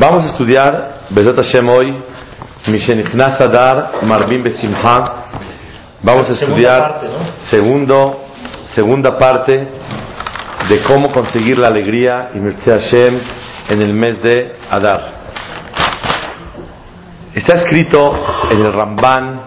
Vamos 0.00 0.26
a 0.26 0.28
estudiar 0.28 1.06
Bezat 1.10 1.34
Hashem 1.34 1.68
hoy 1.68 1.92
Mishenichnas 2.68 3.40
Adar 3.40 3.94
Marbim 4.06 4.44
Besimha. 4.44 5.24
Vamos 6.04 6.28
a 6.28 6.32
estudiar 6.34 6.80
parte, 6.80 7.06
¿no? 7.08 7.48
segundo, 7.50 8.24
segunda 8.76 9.18
parte 9.18 9.66
de 10.68 10.82
cómo 10.84 11.10
conseguir 11.10 11.58
la 11.58 11.66
alegría 11.66 12.30
y 12.32 12.38
Mircea 12.38 12.74
Hashem 12.74 13.20
en 13.70 13.82
el 13.82 13.92
mes 13.92 14.22
de 14.22 14.54
Adar. 14.70 15.14
Está 17.34 17.54
escrito 17.54 18.24
en 18.52 18.60
el 18.60 18.72
Ramban, 18.72 19.40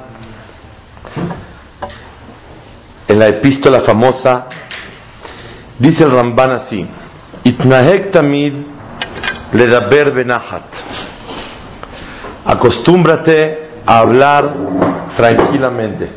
en 3.07 3.19
la 3.19 3.25
epístola 3.27 3.83
famosa, 3.83 4.47
dice 5.79 6.03
el 6.03 6.11
Ramban 6.11 6.51
así: 6.51 6.85
Itnahek 7.45 8.11
tamid 8.11 8.70
ledaber 9.53 10.11
benahat. 10.13 10.63
Acostúmbrate 12.45 13.69
a 13.85 13.97
hablar 13.97 14.53
tranquilamente. 15.15 16.09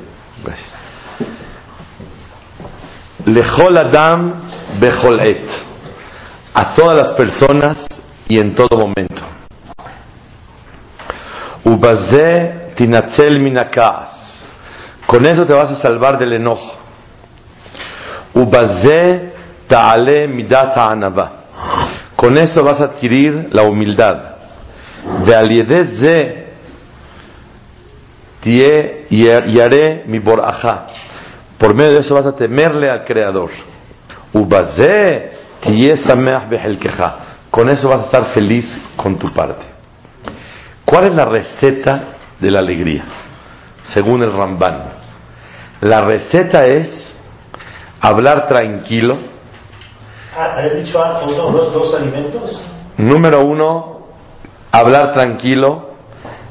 Gracias. 0.44 0.74
Lechol 3.26 3.76
Adam 3.76 4.32
Bechol 4.80 5.20
Et. 5.20 5.48
A 6.54 6.74
todas 6.74 6.96
las 6.96 7.12
personas 7.12 7.86
y 8.28 8.38
en 8.38 8.54
todo 8.54 8.78
momento. 8.78 9.22
Ubaze 11.64 12.72
Tinatzel 12.76 13.40
Minakaas. 13.40 14.46
Con 15.06 15.26
eso 15.26 15.46
te 15.46 15.52
vas 15.52 15.70
a 15.72 15.76
salvar 15.76 16.18
del 16.18 16.34
enojo. 16.34 16.76
Ubaze 18.34 19.32
Ta'ale 19.66 20.28
Midat 20.28 20.76
Anava. 20.76 21.32
Con 22.24 22.38
eso 22.38 22.64
vas 22.64 22.80
a 22.80 22.84
adquirir 22.84 23.50
la 23.52 23.64
humildad. 23.64 24.16
De 25.26 25.36
aliedeze 25.36 26.46
tie 28.40 29.06
yare 29.10 30.04
mi 30.06 30.20
boraja. 30.20 30.86
Por 31.58 31.74
medio 31.74 31.92
de 31.92 31.98
eso 31.98 32.14
vas 32.14 32.24
a 32.24 32.34
temerle 32.34 32.88
al 32.88 33.04
Creador. 33.04 33.50
Ubaze 34.32 35.32
tie 35.60 35.98
sameach 35.98 36.48
behelkeja. 36.48 37.16
Con 37.50 37.68
eso 37.68 37.90
vas 37.90 38.00
a 38.00 38.04
estar 38.06 38.24
feliz 38.32 38.64
con 38.96 39.18
tu 39.18 39.30
parte. 39.30 39.66
¿Cuál 40.82 41.04
es 41.04 41.14
la 41.14 41.26
receta 41.26 42.04
de 42.40 42.50
la 42.50 42.60
alegría? 42.60 43.04
Según 43.92 44.22
el 44.22 44.32
Ramban. 44.32 44.94
La 45.82 46.00
receta 46.00 46.64
es 46.64 46.88
hablar 48.00 48.46
tranquilo. 48.46 49.33
Ah, 50.36 50.56
¿había 50.58 50.74
dicho 50.74 50.98
dos, 50.98 51.72
dos 51.72 51.94
alimentos? 51.94 52.60
Número 52.96 53.44
uno, 53.44 54.00
hablar 54.72 55.12
tranquilo. 55.12 55.90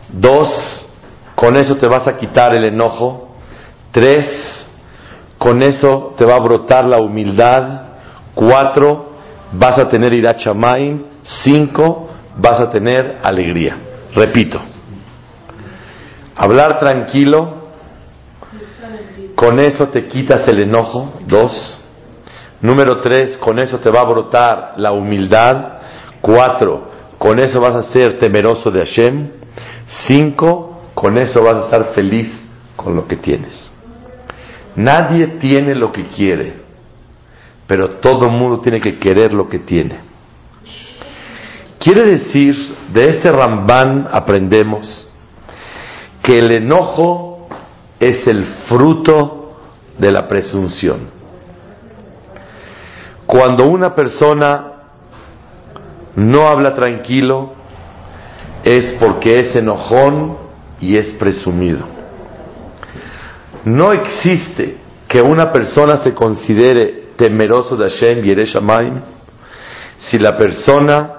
Dos, 0.09 0.87
con 1.35 1.57
eso 1.57 1.75
te 1.75 1.87
vas 1.87 2.07
a 2.07 2.13
quitar 2.13 2.55
el 2.55 2.63
enojo. 2.63 3.35
Tres, 3.91 4.65
con 5.37 5.61
eso 5.61 6.13
te 6.17 6.23
va 6.25 6.35
a 6.35 6.39
brotar 6.39 6.85
la 6.85 6.99
humildad. 6.99 7.81
Cuatro, 8.33 9.13
vas 9.51 9.77
a 9.77 9.89
tener 9.89 10.13
irachamaim. 10.13 11.05
Cinco, 11.43 12.09
vas 12.37 12.61
a 12.61 12.69
tener 12.69 13.19
alegría. 13.21 13.77
Repito, 14.15 14.61
hablar 16.35 16.79
tranquilo, 16.79 17.63
con 19.35 19.59
eso 19.59 19.89
te 19.89 20.07
quitas 20.07 20.47
el 20.47 20.61
enojo. 20.61 21.13
Dos, 21.27 21.82
número 22.63 22.99
tres, 23.01 23.37
con 23.37 23.59
eso 23.59 23.77
te 23.77 23.91
va 23.91 24.01
a 24.01 24.05
brotar 24.05 24.73
la 24.77 24.91
humildad. 24.91 25.73
Cuatro, 26.21 26.89
con 27.19 27.37
eso 27.37 27.61
vas 27.61 27.75
a 27.75 27.91
ser 27.91 28.17
temeroso 28.17 28.71
de 28.71 28.79
Hashem. 28.79 29.29
Cinco, 30.07 30.81
con 30.95 31.17
eso 31.17 31.43
vas 31.43 31.55
a 31.55 31.65
estar 31.65 31.93
feliz 31.93 32.27
con 32.75 32.95
lo 32.95 33.05
que 33.05 33.17
tienes. 33.17 33.71
Nadie 34.75 35.27
tiene 35.39 35.75
lo 35.75 35.91
que 35.91 36.07
quiere, 36.07 36.61
pero 37.67 37.97
todo 37.97 38.25
el 38.25 38.31
mundo 38.31 38.59
tiene 38.61 38.81
que 38.81 38.97
querer 38.97 39.33
lo 39.33 39.47
que 39.47 39.59
tiene. 39.59 39.99
Quiere 41.77 42.03
decir, 42.03 42.55
de 42.93 43.01
este 43.01 43.29
Ramban 43.29 44.07
aprendemos 44.09 45.09
que 46.23 46.39
el 46.39 46.55
enojo 46.55 47.49
es 47.99 48.25
el 48.25 48.45
fruto 48.69 49.57
de 49.97 50.11
la 50.11 50.27
presunción. 50.27 51.22
Cuando 53.25 53.65
una 53.65 53.95
persona 53.95 54.71
no 56.15 56.47
habla 56.47 56.73
tranquilo, 56.73 57.53
es 58.63 58.95
porque 58.99 59.39
es 59.39 59.55
enojón 59.55 60.37
y 60.79 60.97
es 60.97 61.11
presumido. 61.13 61.85
No 63.65 63.91
existe 63.91 64.77
que 65.07 65.21
una 65.21 65.51
persona 65.51 66.03
se 66.03 66.13
considere 66.13 67.03
temeroso 67.15 67.75
de 67.75 67.89
Hashem 67.89 68.25
y 68.25 68.31
Ereshamayim 68.31 69.01
si 69.99 70.19
la 70.19 70.35
persona 70.37 71.13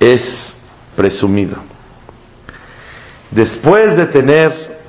es 0.00 0.56
presumido. 0.96 1.56
Después 3.30 3.96
de 3.96 4.06
tener 4.06 4.80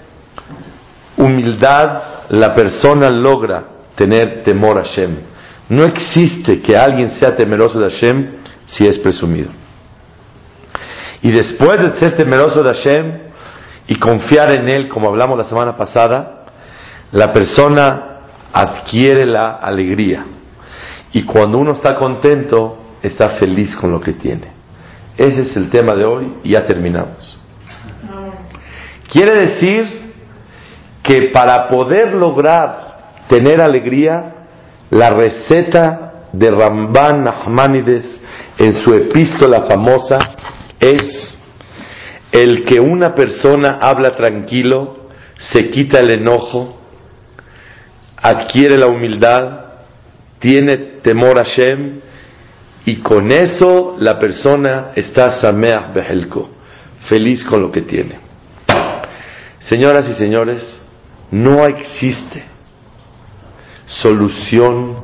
humildad, 1.17 2.01
la 2.29 2.53
persona 2.53 3.09
logra 3.09 3.65
tener 3.95 4.44
temor 4.44 4.79
a 4.79 4.83
Hashem. 4.83 5.32
No 5.73 5.85
existe 5.85 6.61
que 6.61 6.78
alguien 6.78 7.09
sea 7.17 7.35
temeroso 7.35 7.79
de 7.79 7.89
Hashem 7.89 8.31
si 8.66 8.85
es 8.85 9.00
presumido. 9.00 9.50
Y 11.23 11.31
después 11.31 11.81
de 11.81 12.00
ser 12.00 12.16
temeroso 12.16 12.61
de 12.61 12.73
Hashem 12.73 13.19
y 13.88 13.95
confiar 13.95 14.51
en 14.51 14.69
Él, 14.69 14.88
como 14.88 15.07
hablamos 15.07 15.35
la 15.35 15.45
semana 15.45 15.75
pasada, 15.75 16.45
la 17.12 17.33
persona 17.33 18.19
adquiere 18.53 19.25
la 19.25 19.56
alegría. 19.56 20.25
Y 21.12 21.23
cuando 21.23 21.57
uno 21.57 21.73
está 21.73 21.95
contento, 21.95 22.78
está 23.01 23.29
feliz 23.39 23.75
con 23.75 23.89
lo 23.89 24.00
que 24.00 24.13
tiene. 24.13 24.50
Ese 25.17 25.41
es 25.41 25.57
el 25.57 25.72
tema 25.72 25.95
de 25.95 26.06
hoy 26.06 26.33
y 26.44 26.51
ya 26.51 26.66
terminamos. 26.66 27.39
Quiere 29.12 29.39
decir 29.39 30.13
que 31.01 31.31
para 31.33 31.67
poder 31.67 32.13
lograr 32.13 33.23
tener 33.28 33.59
alegría, 33.59 34.43
la 34.94 35.09
receta 35.09 36.28
de 36.31 36.52
Ramban 36.52 37.24
Nachmanides 37.24 38.22
en 38.59 38.76
su 38.76 38.94
epístola 38.94 39.64
famosa 39.64 40.20
es 40.80 41.40
el 42.31 42.64
que 42.66 42.80
una 42.80 43.16
persona 43.16 43.80
habla 43.81 44.12
tranquilo, 44.12 45.08
se 45.52 45.70
quita 45.70 46.00
el 46.00 46.12
enojo, 46.12 46.80
adquiere 48.18 48.78
la 48.78 48.88
humildad, 48.88 49.62
tiene 50.40 50.78
temor 51.02 51.40
a 51.40 51.44
Shem 51.44 52.00
y 52.86 52.98
con 52.98 53.31
eso 53.31 53.96
la 53.98 54.19
persona 54.19 54.92
está 54.96 55.39
sameach 55.39 55.92
behelko, 55.94 56.50
feliz 57.10 57.44
con 57.46 57.62
lo 57.62 57.72
que 57.72 57.81
tiene. 57.81 58.19
Señoras 59.60 60.07
y 60.07 60.13
señores, 60.13 60.86
no 61.31 61.66
existe 61.66 62.52
solución 64.01 65.04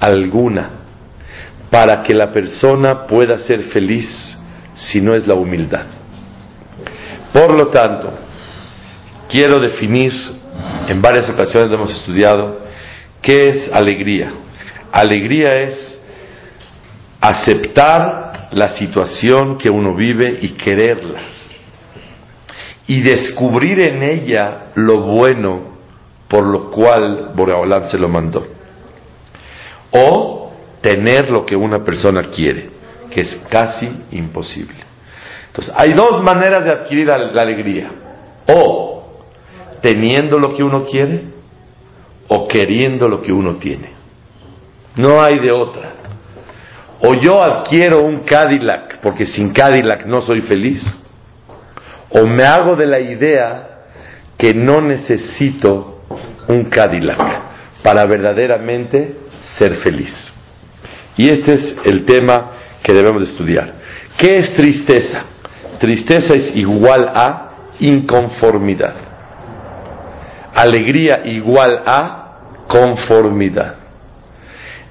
alguna 0.00 0.70
para 1.70 2.02
que 2.02 2.14
la 2.14 2.32
persona 2.32 3.06
pueda 3.06 3.38
ser 3.38 3.64
feliz 3.64 4.08
si 4.74 5.00
no 5.00 5.14
es 5.14 5.26
la 5.26 5.34
humildad. 5.34 5.86
Por 7.32 7.56
lo 7.56 7.68
tanto, 7.68 8.12
quiero 9.28 9.60
definir, 9.60 10.12
en 10.88 11.02
varias 11.02 11.28
ocasiones 11.28 11.68
lo 11.68 11.76
hemos 11.76 11.90
estudiado, 11.90 12.60
qué 13.20 13.48
es 13.50 13.70
alegría. 13.72 14.32
Alegría 14.90 15.48
es 15.62 16.00
aceptar 17.20 18.48
la 18.52 18.70
situación 18.70 19.58
que 19.58 19.68
uno 19.68 19.94
vive 19.94 20.38
y 20.40 20.50
quererla. 20.50 21.20
Y 22.86 23.02
descubrir 23.02 23.80
en 23.80 24.02
ella 24.02 24.68
lo 24.74 25.02
bueno 25.02 25.77
por 26.28 26.44
lo 26.44 26.70
cual 26.70 27.32
Boreolam 27.34 27.88
se 27.88 27.98
lo 27.98 28.08
mandó. 28.08 28.46
O 29.90 30.52
tener 30.80 31.30
lo 31.30 31.44
que 31.44 31.56
una 31.56 31.84
persona 31.84 32.28
quiere, 32.28 32.70
que 33.10 33.22
es 33.22 33.46
casi 33.50 33.90
imposible. 34.12 34.76
Entonces, 35.46 35.72
hay 35.76 35.92
dos 35.92 36.22
maneras 36.22 36.64
de 36.64 36.72
adquirir 36.72 37.06
la, 37.06 37.18
la 37.18 37.42
alegría. 37.42 37.90
O 38.46 39.22
teniendo 39.80 40.38
lo 40.38 40.54
que 40.54 40.62
uno 40.62 40.84
quiere, 40.84 41.24
o 42.28 42.46
queriendo 42.46 43.08
lo 43.08 43.22
que 43.22 43.32
uno 43.32 43.56
tiene. 43.56 43.92
No 44.96 45.22
hay 45.22 45.38
de 45.38 45.50
otra. 45.50 45.92
O 47.00 47.14
yo 47.14 47.42
adquiero 47.42 48.02
un 48.02 48.20
Cadillac 48.20 49.00
porque 49.00 49.26
sin 49.26 49.52
Cadillac 49.52 50.04
no 50.06 50.20
soy 50.20 50.42
feliz. 50.42 50.84
O 52.10 52.26
me 52.26 52.44
hago 52.44 52.74
de 52.76 52.86
la 52.86 53.00
idea 53.00 53.68
que 54.36 54.52
no 54.54 54.80
necesito 54.80 55.97
un 56.48 56.64
Cadillac 56.64 57.18
para 57.82 58.04
verdaderamente 58.06 59.16
ser 59.58 59.76
feliz. 59.76 60.32
Y 61.16 61.30
este 61.30 61.54
es 61.54 61.76
el 61.84 62.04
tema 62.04 62.52
que 62.82 62.92
debemos 62.92 63.22
estudiar. 63.22 63.74
¿Qué 64.16 64.38
es 64.38 64.54
tristeza? 64.54 65.24
Tristeza 65.78 66.34
es 66.34 66.56
igual 66.56 67.10
a 67.14 67.50
inconformidad. 67.80 68.94
Alegría 70.54 71.22
igual 71.24 71.82
a 71.86 72.64
conformidad. 72.66 73.76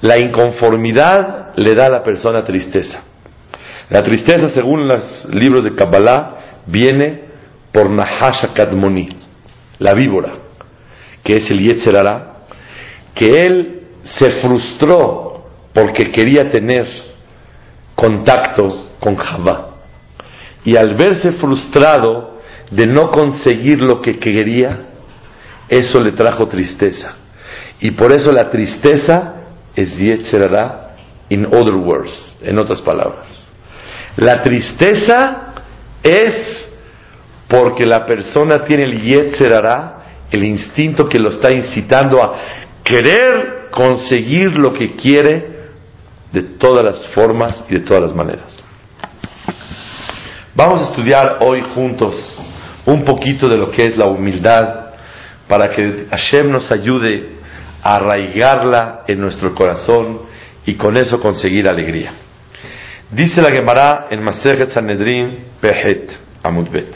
La 0.02 0.18
inconformidad 0.18 1.56
le 1.56 1.76
da 1.76 1.88
a 1.88 1.90
la 1.90 2.04
persona 2.04 2.44
tristeza. 2.44 3.04
La 3.90 4.04
tristeza, 4.04 4.50
según 4.50 4.88
los 4.88 5.26
libros 5.34 5.64
de 5.64 5.74
Kabbalah, 5.76 6.64
viene 6.66 7.24
por 7.72 7.90
Nahasha 7.90 8.54
Kadmoni, 8.54 9.10
la 9.80 9.94
víbora, 9.94 10.34
que 11.28 11.40
es 11.40 11.52
el 11.52 11.60
Yetzerara, 11.60 12.36
que 13.14 13.28
él 13.28 13.82
se 14.02 14.40
frustró 14.40 15.44
porque 15.74 16.10
quería 16.10 16.50
tener 16.50 16.88
contacto 17.96 18.92
con 19.02 19.18
Javá. 19.18 19.72
Y 20.64 20.78
al 20.78 20.96
verse 20.96 21.34
frustrado 21.34 22.40
de 22.72 22.88
no 22.88 23.12
conseguir 23.12 23.82
lo 23.82 24.00
que 24.02 24.14
quería, 24.18 24.86
eso 25.68 26.00
le 26.00 26.14
trajo 26.14 26.48
tristeza. 26.48 27.18
Y 27.82 27.92
por 27.92 28.14
eso 28.14 28.32
la 28.32 28.50
tristeza 28.50 29.34
es 29.76 29.98
Yetzerara, 29.98 30.96
in 31.28 31.46
other 31.46 31.76
words, 31.76 32.38
en 32.42 32.58
otras 32.58 32.80
palabras. 32.82 33.28
La 34.16 34.42
tristeza 34.42 35.56
es 36.02 36.70
porque 37.50 37.86
la 37.86 38.06
persona 38.06 38.64
tiene 38.64 38.84
el 38.84 39.02
Yetzerara, 39.02 39.97
el 40.32 40.44
instinto 40.44 41.08
que 41.08 41.20
lo 41.20 41.30
está 41.30 41.52
incitando 41.52 42.22
a 42.24 42.36
querer 42.84 43.68
conseguir 43.72 44.58
lo 44.58 44.74
que 44.74 44.96
quiere 44.96 45.58
de 46.32 46.42
todas 46.42 46.84
las 46.84 47.08
formas 47.14 47.66
y 47.70 47.76
de 47.76 47.80
todas 47.82 48.04
las 48.04 48.14
maneras. 48.14 48.64
Vamos 50.56 50.82
a 50.82 50.84
estudiar 50.86 51.38
hoy 51.42 51.62
juntos 51.76 52.40
un 52.86 53.04
poquito 53.04 53.48
de 53.48 53.58
lo 53.58 53.70
que 53.72 53.86
es 53.86 53.98
la 53.98 54.08
humildad 54.08 54.88
para 55.48 55.70
que 55.72 56.08
Hashem 56.10 56.50
nos 56.50 56.72
ayude 56.72 57.30
a 57.84 57.96
arraigarla 57.98 59.04
en 59.08 59.20
nuestro 59.20 59.54
corazón 59.54 60.22
y 60.66 60.76
con 60.76 60.98
eso 60.98 61.20
conseguir 61.20 61.68
alegría. 61.68 62.14
Dice 63.12 63.42
la 63.42 63.52
Gemara 63.52 64.08
en 64.10 64.22
Masechet 64.22 64.72
Sanedrin 64.72 65.46
Pehet 65.62 66.12
Amudbet. 66.44 66.94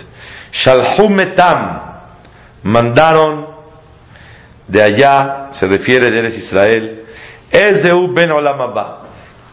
Shalhumetam 0.52 1.91
mandaron 2.64 3.48
de 4.68 4.82
allá, 4.82 5.50
se 5.54 5.68
refiere 5.68 6.10
de 6.10 6.20
Eres 6.20 6.38
Israel, 6.38 7.04
es 7.52 7.84
de 7.84 8.08
Ben 8.14 8.32
Olam 8.32 8.60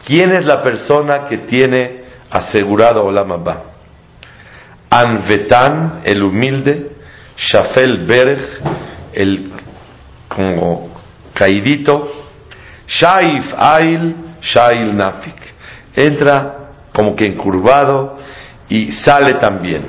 ¿Quién 0.05 0.31
es 0.31 0.45
la 0.45 0.63
persona 0.63 1.25
que 1.25 1.39
tiene 1.39 2.03
asegurado 2.29 3.03
Olam 3.03 3.31
Abba? 3.31 3.63
Anvetan, 4.89 6.01
el 6.05 6.23
humilde, 6.23 6.91
Shafel 7.35 8.05
Berech, 8.05 8.61
el 9.13 9.51
como 10.27 10.89
caidito, 11.33 12.11
Shaif 12.87 13.53
Ail, 13.57 14.15
Shail 14.41 14.95
Nafik. 14.95 15.35
Entra 15.95 16.59
como 16.93 17.15
que 17.15 17.25
encurvado 17.25 18.17
y 18.69 18.91
sale 18.91 19.33
también. 19.33 19.87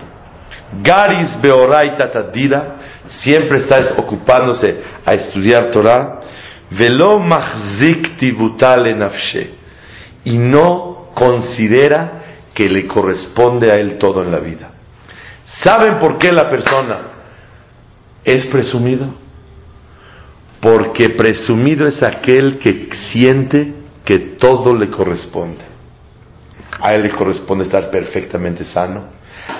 Garis 0.82 1.40
Beoraita 1.40 2.10
Tadira, 2.10 2.76
siempre 3.18 3.58
está 3.58 3.94
ocupándose 3.96 4.80
a 5.04 5.14
estudiar 5.14 5.70
Torah. 5.70 6.20
Velo. 6.70 7.20
Y 10.24 10.38
no 10.38 11.10
considera 11.14 12.22
que 12.54 12.68
le 12.68 12.86
corresponde 12.86 13.72
a 13.72 13.76
él 13.76 13.98
todo 13.98 14.22
en 14.22 14.30
la 14.30 14.38
vida. 14.38 14.70
¿Saben 15.62 15.98
por 15.98 16.18
qué 16.18 16.30
la 16.30 16.48
persona 16.48 16.98
es 18.24 18.46
presumido? 18.46 19.08
Porque 20.60 21.10
presumido 21.16 21.86
es 21.86 22.02
aquel 22.02 22.58
que 22.58 22.88
siente 23.10 23.74
que 24.04 24.36
todo 24.38 24.74
le 24.74 24.88
corresponde. 24.88 25.64
A 26.80 26.94
él 26.94 27.02
le 27.02 27.10
corresponde 27.10 27.64
estar 27.64 27.90
perfectamente 27.90 28.64
sano, 28.64 29.08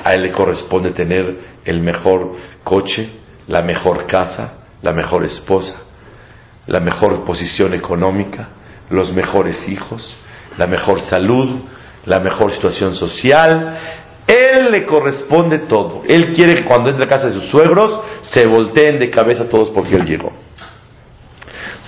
a 0.05 0.13
él 0.13 0.23
le 0.23 0.33
corresponde 0.33 0.93
tener 0.93 1.39
el 1.65 1.81
mejor 1.81 2.35
coche, 2.63 3.20
la 3.47 3.63
mejor 3.63 4.07
casa, 4.07 4.53
la 4.83 4.93
mejor 4.93 5.25
esposa, 5.25 5.77
la 6.67 6.81
mejor 6.81 7.25
posición 7.25 7.75
económica, 7.75 8.49
los 8.91 9.13
mejores 9.13 9.69
hijos, 9.69 10.17
la 10.57 10.67
mejor 10.67 11.01
salud, 11.03 11.63
la 12.07 12.21
mejor 12.21 12.53
situación 12.53 12.95
social. 12.95 13.79
Él 14.27 14.71
le 14.71 14.87
corresponde 14.87 15.61
todo. 15.61 16.03
Él 16.07 16.33
quiere 16.35 16.55
que 16.55 16.65
cuando 16.65 16.89
entre 16.89 17.05
a 17.05 17.09
casa 17.09 17.27
de 17.27 17.33
sus 17.33 17.51
suegros 17.51 18.01
se 18.33 18.47
volteen 18.47 18.99
de 18.99 19.11
cabeza 19.11 19.49
todos 19.49 19.71
porque 19.71 19.97
él 19.97 20.05
llegó. 20.05 20.33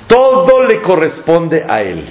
Todo 0.07 0.65
le 0.65 0.81
corresponde 0.81 1.65
a 1.67 1.81
él. 1.81 2.05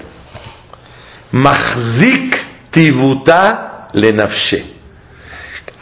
Mahzik 1.31 2.35
tibuta 2.71 3.87
le 3.93 4.13
nafshe. 4.13 4.65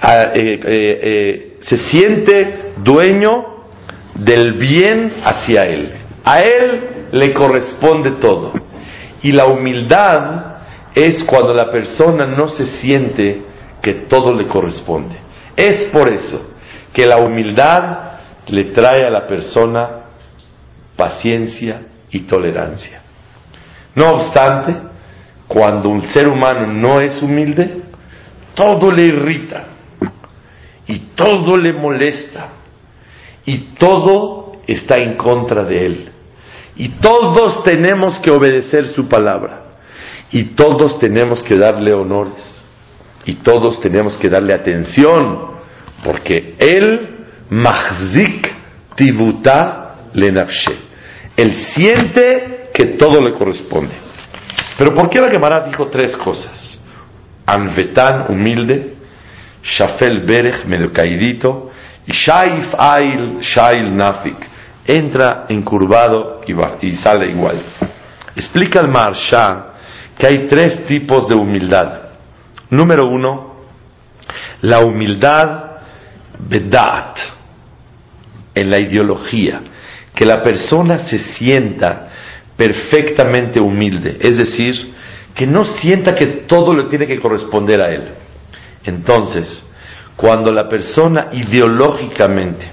Ah, 0.02 0.32
eh, 0.34 0.60
eh, 0.64 1.00
eh, 1.04 1.49
se 1.62 1.78
siente 1.90 2.74
dueño 2.78 3.46
del 4.16 4.54
bien 4.54 5.14
hacia 5.24 5.64
él. 5.66 5.94
A 6.24 6.42
él 6.42 7.08
le 7.12 7.34
corresponde 7.34 8.12
todo. 8.20 8.54
Y 9.22 9.32
la 9.32 9.46
humildad 9.46 10.58
es 10.96 11.24
cuando 11.24 11.54
la 11.54 11.70
persona 11.70 12.26
no 12.26 12.48
se 12.48 12.66
siente 12.80 13.42
que 13.82 13.94
todo 14.08 14.34
le 14.34 14.48
corresponde. 14.48 15.16
Es 15.56 15.90
por 15.92 16.10
eso 16.10 16.54
que 16.94 17.06
la 17.06 17.18
humildad 17.18 18.00
le 18.48 18.66
trae 18.72 19.06
a 19.06 19.10
la 19.10 19.28
persona 19.28 19.90
paciencia 20.96 21.82
y 22.10 22.22
tolerancia. 22.22 23.02
No 23.96 24.12
obstante, 24.12 24.76
cuando 25.48 25.90
un 25.90 26.02
ser 26.08 26.28
humano 26.28 26.68
no 26.68 27.00
es 27.00 27.22
humilde, 27.22 27.82
todo 28.56 28.92
le 28.92 29.04
irrita 29.04 29.79
y 30.90 31.00
todo 31.16 31.56
le 31.56 31.72
molesta 31.72 32.50
y 33.46 33.58
todo 33.78 34.54
está 34.66 34.98
en 34.98 35.16
contra 35.18 35.64
de 35.64 35.84
él. 35.84 36.10
Y 36.76 36.90
todos 37.00 37.64
tenemos 37.64 38.18
que 38.20 38.32
obedecer 38.32 38.88
su 38.88 39.08
palabra. 39.08 39.66
Y 40.32 40.56
todos 40.56 40.98
tenemos 40.98 41.44
que 41.44 41.58
darle 41.58 41.94
honores. 41.94 42.66
Y 43.26 43.36
todos 43.36 43.80
tenemos 43.82 44.18
que 44.18 44.30
darle 44.30 44.54
atención. 44.54 45.60
Porque 46.04 46.56
él, 46.58 47.26
mahzik 47.52 48.52
tibuta 48.96 49.96
le 50.14 50.32
nafshe. 50.32 50.76
Él 51.38 51.54
siente 51.76 52.70
que 52.74 52.86
todo 52.98 53.22
le 53.22 53.34
corresponde. 53.34 53.94
Pero 54.76 54.94
¿por 54.96 55.08
qué 55.10 55.20
la 55.20 55.30
Gemara 55.30 55.68
dijo 55.68 55.88
tres 55.88 56.18
cosas? 56.18 56.82
Anvetan, 57.46 58.32
humilde. 58.32 58.99
Shafel 59.64 60.26
Berech, 60.26 60.66
medio 60.66 60.92
caidito. 60.92 61.72
Y 62.06 62.12
Shaif 62.14 62.74
Ail, 62.78 63.40
Shail 63.42 63.96
Nafik. 63.96 64.38
Entra 64.86 65.46
encurvado 65.50 66.42
y, 66.48 66.54
y 66.88 66.96
sale 66.96 67.32
igual. 67.32 67.62
Explica 68.36 68.80
el 68.80 68.88
Marsha 68.88 69.66
que 70.18 70.28
hay 70.28 70.48
tres 70.48 70.86
tipos 70.86 71.28
de 71.28 71.36
humildad. 71.36 72.10
Número 72.70 73.08
uno, 73.08 73.56
la 74.62 74.80
humildad 74.80 75.70
bedat, 76.40 77.18
en 78.56 78.70
la 78.70 78.80
ideología, 78.80 79.62
que 80.14 80.26
la 80.26 80.42
persona 80.42 81.06
se 81.10 81.20
sienta 81.20 82.10
perfectamente 82.58 83.60
humilde, 83.60 84.18
es 84.20 84.38
decir, 84.38 84.94
que 85.34 85.48
no 85.48 85.64
sienta 85.64 86.14
que 86.14 86.26
todo 86.48 86.74
le 86.74 86.84
tiene 86.84 87.08
que 87.08 87.20
corresponder 87.20 87.82
a 87.82 87.90
él. 87.90 88.10
Entonces, 88.84 89.66
cuando 90.16 90.52
la 90.52 90.68
persona 90.68 91.30
ideológicamente 91.32 92.72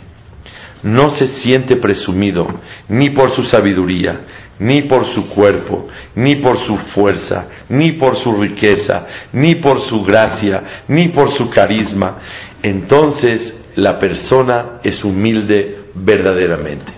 no 0.83 1.11
se 1.11 1.29
siente 1.29 1.77
presumido 1.77 2.47
ni 2.89 3.11
por 3.11 3.31
su 3.35 3.43
sabiduría, 3.45 4.21
ni 4.59 4.83
por 4.83 5.05
su 5.07 5.29
cuerpo, 5.29 5.89
ni 6.15 6.37
por 6.37 6.59
su 6.59 6.77
fuerza, 6.77 7.45
ni 7.69 7.93
por 7.93 8.17
su 8.17 8.33
riqueza, 8.33 9.07
ni 9.33 9.57
por 9.57 9.81
su 9.83 10.03
gracia, 10.03 10.83
ni 10.89 11.09
por 11.09 11.31
su 11.33 11.51
carisma, 11.51 12.19
entonces 12.63 13.63
la 13.75 13.99
persona 13.99 14.79
es 14.83 15.05
humilde 15.05 15.91
verdaderamente. 15.95 16.93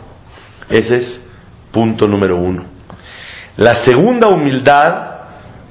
Ese 0.69 0.97
es 0.97 1.27
punto 1.73 2.07
número 2.07 2.37
uno. 2.37 2.65
La 3.57 3.85
segunda 3.85 4.29
humildad, 4.29 5.11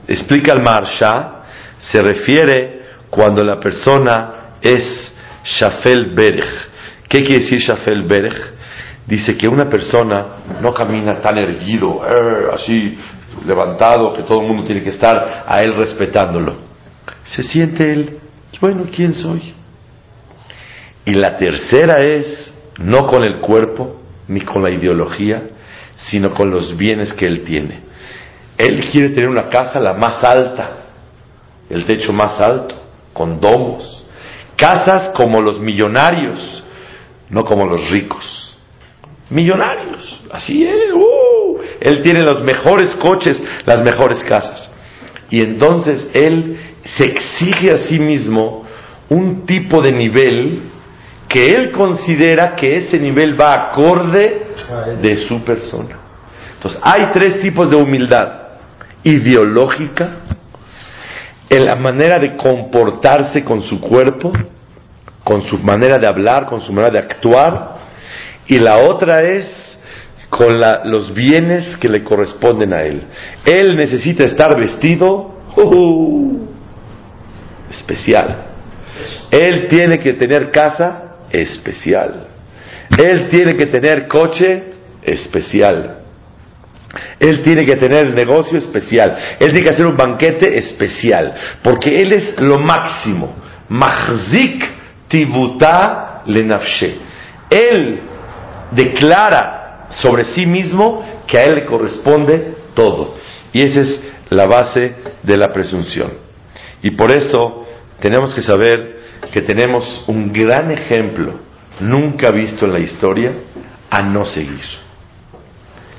explica 0.07 0.53
el 0.53 0.61
Marsha, 0.61 1.43
se 1.79 2.01
refiere 2.01 2.86
cuando 3.09 3.43
la 3.43 3.59
persona 3.59 4.57
es 4.61 5.13
Shafel 5.43 6.13
Berech. 6.13 6.69
¿Qué 7.07 7.23
quiere 7.23 7.43
decir 7.43 7.59
Shafel 7.59 8.03
Berech? 8.03 8.57
Dice 9.05 9.37
que 9.37 9.47
una 9.47 9.69
persona 9.69 10.25
no 10.61 10.73
camina 10.73 11.21
tan 11.21 11.37
erguido, 11.37 12.01
eh, 12.05 12.47
así 12.53 12.97
levantado, 13.45 14.13
que 14.13 14.23
todo 14.23 14.41
el 14.41 14.47
mundo 14.47 14.63
tiene 14.63 14.81
que 14.81 14.89
estar 14.89 15.45
a 15.47 15.61
él 15.61 15.73
respetándolo. 15.75 16.55
Se 17.23 17.43
siente 17.43 17.93
él, 17.93 18.19
bueno, 18.59 18.85
¿quién 18.93 19.13
soy? 19.13 19.53
Y 21.05 21.13
la 21.13 21.37
tercera 21.37 22.01
es, 22.01 22.51
no 22.79 23.07
con 23.07 23.23
el 23.23 23.39
cuerpo, 23.39 24.01
ni 24.27 24.41
con 24.41 24.61
la 24.61 24.71
ideología, 24.71 25.41
sino 26.09 26.33
con 26.33 26.51
los 26.51 26.75
bienes 26.75 27.13
que 27.13 27.25
él 27.25 27.45
tiene. 27.45 27.79
Él 28.57 28.89
quiere 28.91 29.09
tener 29.09 29.29
una 29.29 29.47
casa 29.49 29.79
la 29.79 29.93
más 29.93 30.23
alta, 30.23 30.69
el 31.69 31.85
techo 31.85 32.11
más 32.11 32.41
alto, 32.41 32.75
con 33.17 33.39
domos, 33.39 34.05
casas 34.55 35.09
como 35.15 35.41
los 35.41 35.59
millonarios, 35.59 36.63
no 37.29 37.43
como 37.43 37.65
los 37.65 37.89
ricos. 37.89 38.55
Millonarios, 39.31 40.21
así 40.31 40.63
es, 40.63 40.93
uh, 40.93 41.57
él 41.81 42.01
tiene 42.03 42.21
los 42.21 42.43
mejores 42.43 42.95
coches, 42.95 43.41
las 43.65 43.81
mejores 43.83 44.23
casas. 44.23 44.71
Y 45.29 45.41
entonces 45.41 46.07
él 46.13 46.57
se 46.83 47.05
exige 47.05 47.73
a 47.73 47.79
sí 47.79 47.99
mismo 47.99 48.65
un 49.09 49.45
tipo 49.45 49.81
de 49.81 49.91
nivel 49.91 50.61
que 51.27 51.47
él 51.47 51.71
considera 51.71 52.55
que 52.55 52.77
ese 52.77 52.99
nivel 52.99 53.39
va 53.39 53.53
acorde 53.53 54.47
de 55.01 55.17
su 55.17 55.43
persona. 55.43 55.97
Entonces, 56.53 56.79
hay 56.83 57.11
tres 57.11 57.41
tipos 57.41 57.69
de 57.69 57.75
humildad. 57.75 58.27
Ideológica, 59.03 60.17
en 61.49 61.65
la 61.65 61.75
manera 61.75 62.19
de 62.19 62.35
comportarse 62.35 63.43
con 63.43 63.61
su 63.61 63.79
cuerpo, 63.79 64.31
con 65.23 65.41
su 65.43 65.57
manera 65.59 65.97
de 65.97 66.07
hablar, 66.07 66.45
con 66.45 66.61
su 66.61 66.71
manera 66.71 66.93
de 66.93 66.99
actuar, 66.99 67.77
y 68.47 68.59
la 68.59 68.77
otra 68.77 69.23
es 69.23 69.77
con 70.29 70.59
los 70.85 71.13
bienes 71.13 71.77
que 71.77 71.87
le 71.87 72.03
corresponden 72.03 72.73
a 72.73 72.83
él. 72.83 73.03
Él 73.45 73.77
necesita 73.77 74.25
estar 74.25 74.57
vestido 74.57 75.35
uh, 75.55 76.47
especial. 77.69 78.45
Él 79.31 79.67
tiene 79.69 79.99
que 79.99 80.13
tener 80.13 80.51
casa 80.51 81.15
especial. 81.31 82.27
Él 82.97 83.27
tiene 83.27 83.55
que 83.55 83.67
tener 83.67 84.07
coche 84.07 84.63
especial. 85.01 85.96
Él 87.19 87.41
tiene 87.41 87.65
que 87.65 87.75
tener 87.75 88.13
negocio 88.13 88.57
especial. 88.57 89.17
Él 89.39 89.51
tiene 89.51 89.63
que 89.63 89.73
hacer 89.73 89.85
un 89.85 89.97
banquete 89.97 90.57
especial. 90.57 91.33
Porque 91.63 92.01
Él 92.01 92.13
es 92.13 92.39
lo 92.39 92.59
máximo. 92.59 93.35
Mahzik 93.69 94.63
tibuta 95.07 96.21
lenafshe. 96.25 96.97
Él 97.49 97.99
declara 98.71 99.87
sobre 99.89 100.25
sí 100.25 100.45
mismo 100.45 101.03
que 101.25 101.37
a 101.37 101.43
Él 101.43 101.55
le 101.55 101.65
corresponde 101.65 102.55
todo. 102.73 103.15
Y 103.53 103.63
esa 103.63 103.81
es 103.81 104.01
la 104.29 104.45
base 104.45 104.95
de 105.23 105.37
la 105.37 105.51
presunción. 105.51 106.13
Y 106.81 106.91
por 106.91 107.11
eso 107.11 107.65
tenemos 107.99 108.33
que 108.33 108.41
saber 108.41 108.97
que 109.31 109.41
tenemos 109.41 110.03
un 110.07 110.31
gran 110.31 110.69
ejemplo, 110.71 111.33
nunca 111.79 112.31
visto 112.31 112.65
en 112.65 112.73
la 112.73 112.79
historia, 112.79 113.33
a 113.89 114.01
no 114.03 114.25
seguir. 114.25 114.86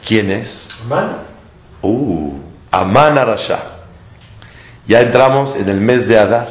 ¿Quién 0.06 0.30
es? 0.30 0.68
Amán. 0.84 1.18
Uh, 1.82 2.38
Amán 2.70 3.18
Arasha. 3.18 3.62
Ya 4.86 5.00
entramos 5.00 5.54
en 5.56 5.68
el 5.68 5.80
mes 5.80 6.06
de 6.08 6.16
Adar. 6.16 6.48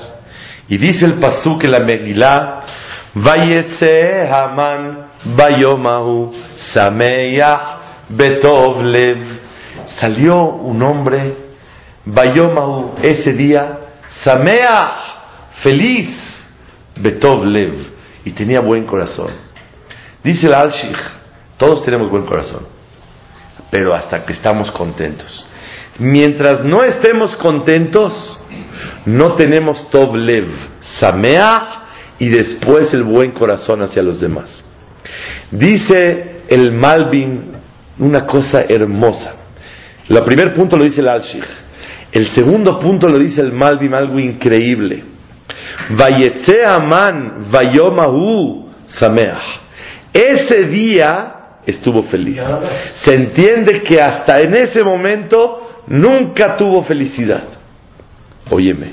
Y 0.68 0.78
dice 0.78 1.06
el 1.06 1.14
pasuk 1.14 1.64
en 1.64 1.72
la 1.72 1.80
Megilá, 1.80 2.62
Vayetze 3.14 4.28
Haman 4.30 5.08
Bayomahu 5.36 6.34
Sameya 6.74 7.78
Betov 8.10 8.82
Lev. 8.84 9.18
Salió 10.00 10.44
un 10.50 10.82
hombre, 10.84 11.36
Bayomahu, 12.06 12.96
ese 13.02 13.34
día, 13.34 13.80
Samea, 14.24 14.98
feliz, 15.64 16.10
Betov 16.96 17.46
Lev, 17.46 17.74
y 18.26 18.32
tenía 18.32 18.60
buen 18.60 18.86
corazón. 18.86 19.32
Dice 20.24 20.48
el 20.48 20.54
Al-Shikh, 20.54 20.98
todos 21.58 21.84
tenemos 21.84 22.10
buen 22.10 22.26
corazón, 22.26 22.68
pero 23.70 23.94
hasta 23.96 24.26
que 24.26 24.34
estamos 24.34 24.72
contentos. 24.72 25.46
Mientras 26.00 26.64
no 26.64 26.84
estemos 26.84 27.36
contentos, 27.38 28.40
no 29.06 29.34
tenemos 29.34 29.90
Tov 29.90 30.16
Lev, 30.16 30.48
Samea, 31.00 31.78
y 32.20 32.30
después 32.30 32.94
el 32.94 33.04
buen 33.04 33.32
corazón 33.32 33.82
hacia 33.84 34.02
los 34.02 34.20
demás. 34.20 34.64
Dice 35.52 36.42
el 36.48 36.72
Malvin 36.72 37.52
una 38.00 38.26
cosa 38.26 38.62
hermosa. 38.68 39.36
El 40.10 40.24
primer 40.24 40.54
punto 40.54 40.78
lo 40.78 40.84
dice 40.84 41.02
el 41.02 41.10
Al-Shikh. 41.10 41.46
El 42.12 42.28
segundo 42.30 42.80
punto 42.80 43.08
lo 43.08 43.20
dice 43.20 43.42
el 43.42 43.52
Malvin, 43.52 43.94
algo 43.94 44.20
increíble. 44.20 45.04
Vayetze 45.90 46.66
Aman 46.66 47.50
Vayomahu 47.52 48.70
Sameach. 48.88 49.62
Ese 50.14 50.64
día 50.64 51.37
estuvo 51.68 52.04
feliz. 52.04 52.40
Se 53.04 53.14
entiende 53.14 53.84
que 53.84 54.02
hasta 54.02 54.40
en 54.40 54.56
ese 54.56 54.82
momento 54.84 55.84
nunca 55.88 56.56
tuvo 56.56 56.84
felicidad. 56.84 57.44
Óyeme, 58.50 58.92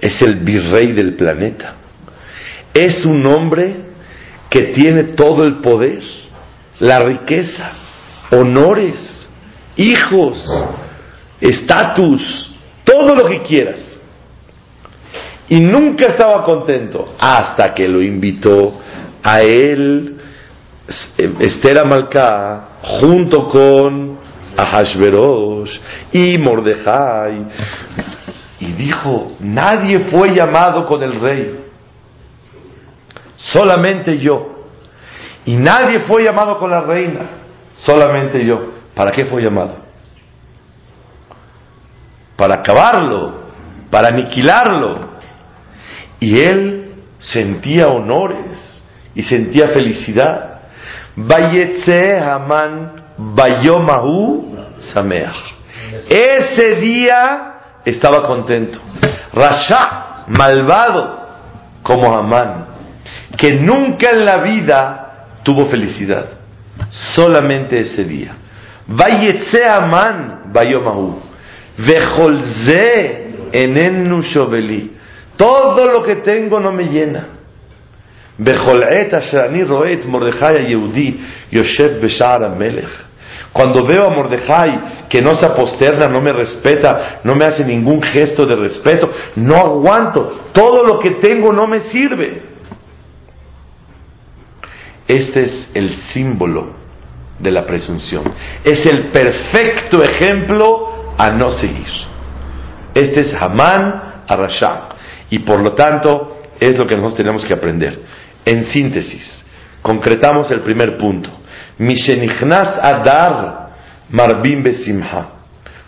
es 0.00 0.20
el 0.22 0.40
virrey 0.40 0.92
del 0.92 1.14
planeta. 1.14 1.74
Es 2.72 3.04
un 3.04 3.24
hombre 3.26 3.76
que 4.48 4.62
tiene 4.72 5.12
todo 5.12 5.44
el 5.44 5.60
poder, 5.60 6.02
la 6.78 7.00
riqueza, 7.00 7.72
honores, 8.30 9.28
hijos, 9.76 10.42
estatus, 11.40 12.50
todo 12.84 13.14
lo 13.14 13.26
que 13.26 13.42
quieras. 13.42 13.80
Y 15.50 15.60
nunca 15.60 16.06
estaba 16.06 16.44
contento 16.44 17.14
hasta 17.18 17.74
que 17.74 17.86
lo 17.86 18.00
invitó 18.00 18.80
a 19.22 19.40
él, 19.40 20.19
Esther 21.16 21.78
Amalcá, 21.78 22.68
junto 22.82 23.48
con 23.48 24.18
Ahashverosh 24.56 25.78
y 26.12 26.38
Mordejai. 26.38 27.46
Y 28.60 28.72
dijo, 28.72 29.32
nadie 29.40 30.00
fue 30.10 30.34
llamado 30.34 30.86
con 30.86 31.02
el 31.02 31.20
rey, 31.20 31.60
solamente 33.36 34.18
yo. 34.18 34.66
Y 35.46 35.56
nadie 35.56 36.00
fue 36.00 36.24
llamado 36.24 36.58
con 36.58 36.70
la 36.70 36.82
reina, 36.82 37.20
solamente 37.74 38.44
yo. 38.44 38.80
¿Para 38.94 39.12
qué 39.12 39.24
fue 39.24 39.42
llamado? 39.42 39.76
Para 42.36 42.56
acabarlo, 42.56 43.40
para 43.90 44.08
aniquilarlo. 44.08 45.10
Y 46.18 46.38
él 46.38 46.94
sentía 47.18 47.86
honores 47.86 48.82
y 49.14 49.22
sentía 49.22 49.68
felicidad. 49.68 50.49
Vayetze 51.26 52.18
Haman 52.18 53.02
Bayomahu 53.18 54.56
Sameach. 54.92 55.54
Ese 56.08 56.76
día 56.76 57.52
estaba 57.84 58.22
contento. 58.22 58.78
Rasha, 59.32 60.24
malvado, 60.28 61.20
como 61.82 62.16
Hamán, 62.16 62.66
que 63.36 63.52
nunca 63.54 64.10
en 64.10 64.24
la 64.24 64.38
vida 64.38 65.10
tuvo 65.42 65.66
felicidad. 65.66 66.26
Solamente 67.14 67.80
ese 67.80 68.04
día. 68.04 68.34
Vayetze 68.86 69.66
Haman 69.66 70.52
Bayomahu. 70.52 71.20
Vejolze 71.78 73.30
enenu 73.52 74.22
shoveli. 74.22 74.96
Todo 75.36 75.86
lo 75.86 76.02
que 76.02 76.16
tengo 76.16 76.60
no 76.60 76.72
me 76.72 76.84
llena. 76.84 77.39
Cuando 83.52 83.84
veo 83.84 84.06
a 84.06 84.10
Mordejai 84.10 85.08
que 85.08 85.20
no 85.20 85.34
se 85.34 85.46
aposterna, 85.46 86.06
no 86.06 86.20
me 86.20 86.32
respeta, 86.32 87.20
no 87.24 87.34
me 87.34 87.44
hace 87.44 87.64
ningún 87.64 88.00
gesto 88.00 88.46
de 88.46 88.54
respeto, 88.54 89.10
no 89.36 89.56
aguanto. 89.56 90.50
Todo 90.52 90.86
lo 90.86 90.98
que 90.98 91.12
tengo 91.12 91.52
no 91.52 91.66
me 91.66 91.80
sirve. 91.90 92.42
Este 95.06 95.42
es 95.42 95.70
el 95.74 95.90
símbolo 96.12 96.74
de 97.40 97.50
la 97.50 97.66
presunción. 97.66 98.32
Es 98.62 98.86
el 98.86 99.08
perfecto 99.10 100.02
ejemplo 100.02 101.14
a 101.18 101.30
no 101.30 101.50
seguir. 101.50 101.88
Este 102.94 103.20
es 103.20 103.34
Hamán 103.34 104.22
Arashá. 104.28 104.90
Y 105.30 105.40
por 105.40 105.60
lo 105.60 105.72
tanto, 105.72 106.36
es 106.60 106.78
lo 106.78 106.86
que 106.86 106.94
nosotros 106.94 107.16
tenemos 107.16 107.44
que 107.44 107.54
aprender. 107.54 108.00
En 108.44 108.64
síntesis, 108.64 109.44
concretamos 109.82 110.50
el 110.50 110.60
primer 110.60 110.96
punto. 110.96 111.30
Mishenichnas 111.78 112.78
Adar 112.82 113.70
Marbim 114.10 114.62
Besimha. 114.62 115.28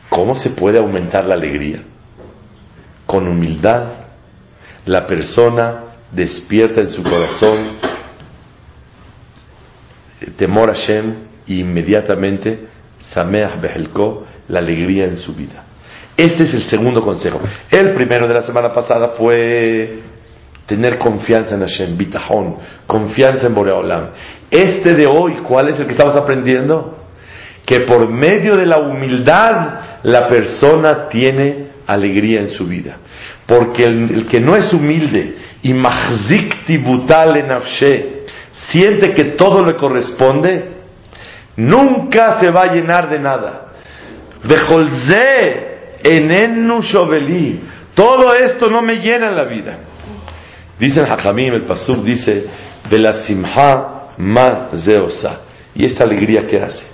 ¿Cómo 0.09 0.35
se 0.35 0.51
puede 0.51 0.79
aumentar 0.79 1.27
la 1.27 1.35
alegría? 1.35 1.81
Con 3.07 3.27
humildad. 3.27 3.85
La 4.85 5.07
persona 5.07 5.85
despierta 6.11 6.81
en 6.81 6.91
su 6.91 7.03
corazón 7.03 7.79
temor 10.37 10.71
a 10.71 10.75
Shem 10.75 11.15
y 11.47 11.61
inmediatamente 11.61 12.67
Sameach 13.11 13.61
Behelko, 13.61 14.27
la 14.49 14.61
alegría 14.61 15.05
en 15.05 15.17
su 15.17 15.35
vida. 15.35 15.65
Este 16.17 16.45
es 16.45 16.55
el 16.55 16.65
segundo 16.65 17.03
consejo. 17.03 17.41
El 17.71 17.95
primero 17.95 18.29
de 18.29 18.35
la 18.35 18.43
semana 18.43 18.73
pasada 18.73 19.09
fue 19.17 20.01
tener 20.67 20.99
confianza 20.99 21.55
en 21.55 21.61
Hashem, 21.61 21.97
bitahon, 21.97 22.57
confianza 22.87 23.47
en 23.47 23.55
Boreolam. 23.55 24.11
Este 24.51 24.95
de 24.95 25.07
hoy, 25.07 25.35
¿cuál 25.47 25.69
es 25.69 25.79
el 25.79 25.87
que 25.87 25.93
estamos 25.93 26.15
aprendiendo? 26.17 26.99
Que 27.67 27.81
por 27.81 28.11
medio 28.11 28.57
de 28.57 28.67
la 28.67 28.79
humildad 28.79 30.01
la 30.03 30.27
persona 30.27 31.09
tiene 31.09 31.73
alegría 31.87 32.41
en 32.41 32.49
su 32.49 32.67
vida. 32.67 32.97
Porque 33.47 33.85
el, 33.85 34.27
que 34.27 34.41
no 34.41 34.57
es 34.57 34.73
humilde 34.73 35.37
y 35.63 35.73
mahzik 35.75 36.65
tibutal 36.65 37.37
en 37.37 37.51
siente 38.71 39.13
que 39.15 39.25
todo 39.37 39.65
le 39.65 39.77
corresponde, 39.77 40.73
nunca 41.57 42.41
se 42.41 42.51
va 42.51 42.63
a 42.63 42.75
llenar 42.75 43.11
de 43.11 43.19
nada. 43.19 43.73
enenu 46.03 46.81
shoveli. 46.81 47.61
Todo 47.95 48.35
esto 48.35 48.71
no 48.71 48.81
me 48.81 48.97
llena 48.97 49.29
en 49.29 49.37
la 49.37 49.45
vida. 49.45 49.79
Dice 50.83 50.99
el 50.99 51.07
Hajamim, 51.07 51.55
el 51.55 51.65
Pasuk 51.65 52.03
dice, 52.03 52.45
de 52.91 52.99
la 52.99 53.23
simha 53.23 54.15
ma 54.19 54.71
zeosa. 54.75 55.43
¿Y 55.77 55.87
esta 55.87 56.03
alegría 56.03 56.45
qué 56.45 56.61
hace? 56.61 56.85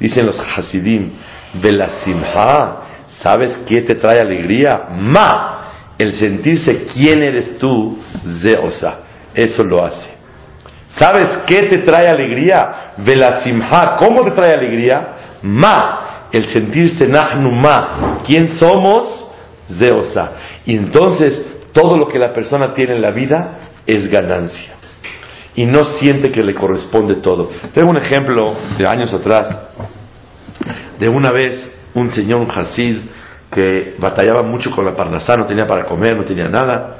Dicen 0.00 0.24
los 0.24 0.40
Hasidim, 0.40 1.12
de 1.52 1.72
la 1.72 2.00
simha, 2.02 2.76
¿sabes 3.06 3.54
qué 3.68 3.82
te 3.82 3.96
trae 3.96 4.18
alegría? 4.18 4.86
Ma, 4.98 5.92
el 5.98 6.14
sentirse 6.14 6.86
quién 6.94 7.22
eres 7.22 7.58
tú, 7.58 7.98
zeosa. 8.40 9.00
Eso 9.34 9.62
lo 9.62 9.84
hace. 9.84 10.08
¿Sabes 10.98 11.28
qué 11.46 11.64
te 11.64 11.78
trae 11.82 12.08
alegría? 12.08 12.94
la 12.96 13.42
simha, 13.42 13.96
¿cómo 13.98 14.24
te 14.24 14.30
trae 14.30 14.54
alegría? 14.54 15.40
Ma, 15.42 16.28
el 16.32 16.46
sentirse 16.46 17.06
nahnu 17.06 17.52
ma, 17.52 18.22
¿quién 18.24 18.56
somos? 18.56 19.32
Zeosa. 19.68 20.32
Y 20.64 20.76
entonces 20.78 21.54
todo 21.74 21.98
lo 21.98 22.08
que 22.08 22.18
la 22.18 22.32
persona 22.32 22.72
tiene 22.72 22.94
en 22.94 23.02
la 23.02 23.10
vida 23.10 23.58
es 23.84 24.08
ganancia. 24.08 24.76
Y 25.56 25.66
no 25.66 25.84
siente 25.84 26.30
que 26.30 26.42
le 26.42 26.54
corresponde 26.54 27.16
todo. 27.16 27.50
Tengo 27.74 27.90
un 27.90 27.96
ejemplo 27.96 28.56
de 28.78 28.86
años 28.86 29.12
atrás, 29.12 29.54
de 30.98 31.08
una 31.08 31.30
vez 31.30 31.76
un 31.94 32.10
señor, 32.10 32.40
un 32.40 32.50
Hasid, 32.50 32.98
que 33.50 33.94
batallaba 33.98 34.42
mucho 34.42 34.70
con 34.70 34.84
la 34.84 34.96
parnasá, 34.96 35.36
no 35.36 35.46
tenía 35.46 35.66
para 35.66 35.84
comer, 35.84 36.16
no 36.16 36.24
tenía 36.24 36.48
nada, 36.48 36.96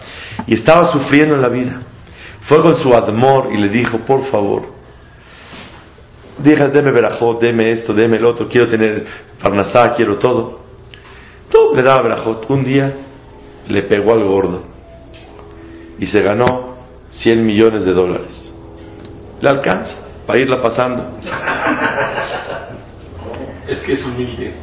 y 0.47 0.55
estaba 0.55 0.87
sufriendo 0.93 1.35
en 1.35 1.43
la 1.43 1.49
vida. 1.49 1.81
Fue 2.43 2.61
con 2.61 2.75
su 2.75 2.93
admor 2.93 3.51
y 3.53 3.57
le 3.57 3.69
dijo, 3.69 3.99
por 4.01 4.25
favor, 4.27 4.67
dígame, 6.39 6.71
deme 6.71 6.93
verajot, 6.93 7.41
deme 7.41 7.71
esto, 7.71 7.95
deme 7.95 8.19
el 8.19 8.25
otro, 8.25 8.49
quiero 8.49 8.69
tener 8.69 9.07
parnasá, 9.41 9.95
quiero 9.95 10.19
todo. 10.19 10.61
Todo 11.51 11.75
le 11.75 11.83
daba 11.83 12.03
verajot. 12.03 12.51
Un 12.51 12.65
día 12.65 12.95
le 13.69 13.83
pegó 13.83 14.13
al 14.13 14.25
gordo 14.25 14.63
y 15.99 16.07
se 16.07 16.21
ganó 16.21 16.77
100 17.11 17.45
millones 17.47 17.85
de 17.85 17.93
dólares. 17.93 18.53
Le 19.41 19.49
alcanza 19.49 20.05
para 20.27 20.41
irla 20.41 20.61
pasando. 20.63 21.19
Es 23.67 23.79
que 23.79 23.93
es 23.95 24.05
humilde. 24.05 24.55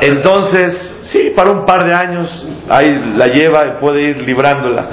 Entonces, 0.00 0.94
sí, 1.04 1.30
para 1.36 1.50
un 1.50 1.66
par 1.66 1.84
de 1.86 1.94
años, 1.94 2.46
ahí 2.68 3.12
la 3.14 3.26
lleva 3.26 3.66
y 3.66 3.70
puede 3.80 4.10
ir 4.10 4.18
librándola 4.22 4.88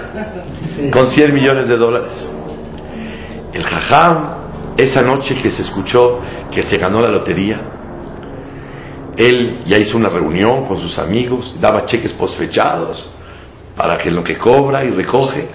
con 0.92 1.08
100 1.08 1.34
millones 1.34 1.68
de 1.68 1.78
dólares. 1.78 2.30
El 3.54 3.64
jajam, 3.64 4.76
esa 4.76 5.02
noche 5.02 5.36
que 5.42 5.50
se 5.50 5.62
escuchó 5.62 6.20
que 6.52 6.64
se 6.64 6.78
ganó 6.78 7.00
la 7.00 7.10
lotería, 7.10 7.62
él 9.16 9.62
ya 9.66 9.78
hizo 9.78 9.98
una 9.98 10.10
reunión 10.10 10.66
con 10.66 10.78
sus 10.80 10.98
amigos, 10.98 11.56
daba 11.62 11.86
cheques 11.86 12.14
posfechados, 12.14 13.10
para 13.76 13.98
que 13.98 14.12
lo 14.12 14.24
que 14.24 14.38
cobra 14.38 14.84
y 14.84 14.92
recoge. 14.92 15.50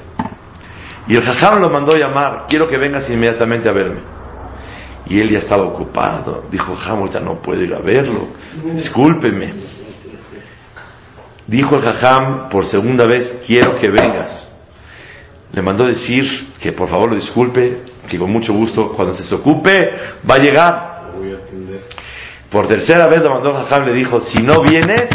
Y 1.07 1.17
el 1.17 1.23
jajam 1.23 1.61
lo 1.61 1.71
mandó 1.71 1.97
llamar, 1.97 2.47
quiero 2.49 2.69
que 2.69 2.77
vengas 2.77 3.09
inmediatamente 3.09 3.69
a 3.69 3.73
verme. 3.73 4.01
Y 5.07 5.21
él 5.21 5.31
ya 5.31 5.39
estaba 5.39 5.65
ocupado. 5.65 6.45
Dijo, 6.51 6.75
jajam, 6.77 6.99
ahorita 6.99 7.21
no 7.21 7.41
puedo 7.41 7.63
ir 7.63 7.73
a 7.73 7.81
verlo. 7.81 8.29
Discúlpeme. 8.75 9.53
Dijo 11.47 11.77
el 11.77 11.83
jajam 11.83 12.51
por 12.51 12.67
segunda 12.67 13.07
vez, 13.07 13.43
quiero 13.47 13.77
que 13.77 13.89
vengas. 13.89 14.53
Le 15.53 15.63
mandó 15.63 15.87
decir 15.87 16.53
que 16.61 16.73
por 16.73 16.89
favor 16.91 17.09
lo 17.11 17.15
disculpe, 17.15 17.85
que 18.07 18.19
con 18.19 18.31
mucho 18.31 18.53
gusto 18.53 18.91
cuando 18.91 19.15
se 19.15 19.35
ocupe 19.35 19.95
va 20.29 20.35
a 20.35 20.39
llegar. 20.39 20.99
Por 22.51 22.67
tercera 22.69 23.07
vez 23.07 23.23
le 23.23 23.31
mandó 23.31 23.51
el 23.51 23.57
jajam, 23.65 23.87
le 23.87 23.95
dijo, 23.95 24.21
si 24.21 24.43
no 24.43 24.63
vienes, 24.63 25.09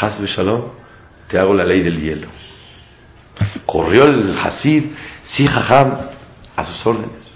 Hasbe 0.00 0.26
Shalom, 0.26 0.70
te 1.28 1.38
hago 1.38 1.54
la 1.54 1.64
ley 1.64 1.82
del 1.82 2.00
hielo. 2.00 2.28
Corrió 3.66 4.04
el 4.04 4.36
Hasid, 4.38 4.84
sí, 5.24 5.46
jajam, 5.46 5.96
a 6.56 6.64
sus 6.64 6.86
órdenes. 6.86 7.32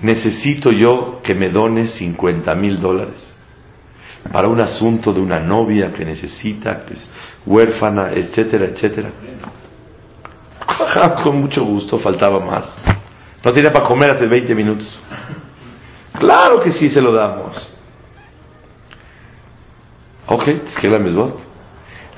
Necesito 0.00 0.70
yo 0.70 1.20
que 1.22 1.34
me 1.34 1.48
dones 1.48 1.92
50 1.92 2.54
mil 2.56 2.80
dólares 2.80 3.32
para 4.32 4.48
un 4.48 4.60
asunto 4.60 5.12
de 5.12 5.20
una 5.20 5.38
novia 5.38 5.92
que 5.92 6.04
necesita, 6.04 6.84
que 6.84 6.94
es 6.94 7.10
huérfana, 7.46 8.10
etcétera, 8.12 8.66
etcétera. 8.66 9.10
Jajam, 10.66 11.22
con 11.22 11.40
mucho 11.40 11.64
gusto, 11.64 11.98
faltaba 11.98 12.40
más. 12.40 12.76
No 13.44 13.52
tenía 13.52 13.72
para 13.72 13.86
comer 13.86 14.10
hace 14.10 14.26
20 14.26 14.54
minutos. 14.54 15.00
Claro 16.18 16.60
que 16.60 16.72
sí 16.72 16.88
se 16.88 17.00
lo 17.00 17.12
damos. 17.12 17.70
Ok, 20.26 20.48
es 20.48 20.76
que 20.78 20.88
la 20.88 20.98
misbot. 20.98 21.53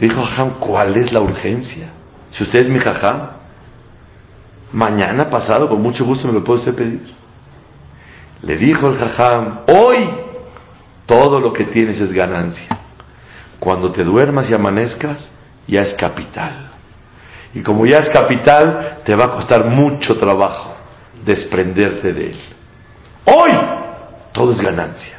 Dijo 0.01 0.23
Jajam, 0.23 0.59
¿cuál 0.61 0.97
es 0.97 1.13
la 1.13 1.21
urgencia? 1.21 1.89
Si 2.33 2.43
usted 2.43 2.61
es 2.61 2.69
mi 2.69 2.79
Jajam, 2.79 3.31
mañana 4.73 5.31
pasado, 5.31 5.69
con 5.69 5.81
mucho 5.81 6.05
gusto 6.05 6.27
me 6.29 6.35
lo 6.35 6.45
puede 6.45 6.61
usted 6.61 6.75
pedir. 6.75 7.15
Le 8.43 8.57
dijo 8.57 8.89
el 8.89 8.97
Jajam, 8.97 9.61
hoy 9.69 10.09
todo 11.07 11.41
lo 11.41 11.53
que 11.53 11.65
tienes 11.65 12.01
es 12.01 12.13
ganancia. 12.13 12.69
Cuando 13.59 13.91
te 13.91 14.05
duermas 14.05 14.51
y 14.51 14.55
amanezcas, 14.55 15.31
ya 15.67 15.81
es 15.81 15.95
capital. 15.95 16.73
Y 17.55 17.63
como 17.63 17.87
ya 17.87 17.99
es 17.99 18.11
capital, 18.11 18.99
te 19.05 19.17
va 19.17 19.25
a 19.25 19.31
costar 19.31 19.65
mucho 19.65 20.19
trabajo 20.19 20.77
desprenderte 21.25 22.13
de 22.13 22.27
él. 22.31 22.39
Hoy 23.25 23.51
todo 24.33 24.53
es 24.53 24.61
ganancia. 24.61 25.19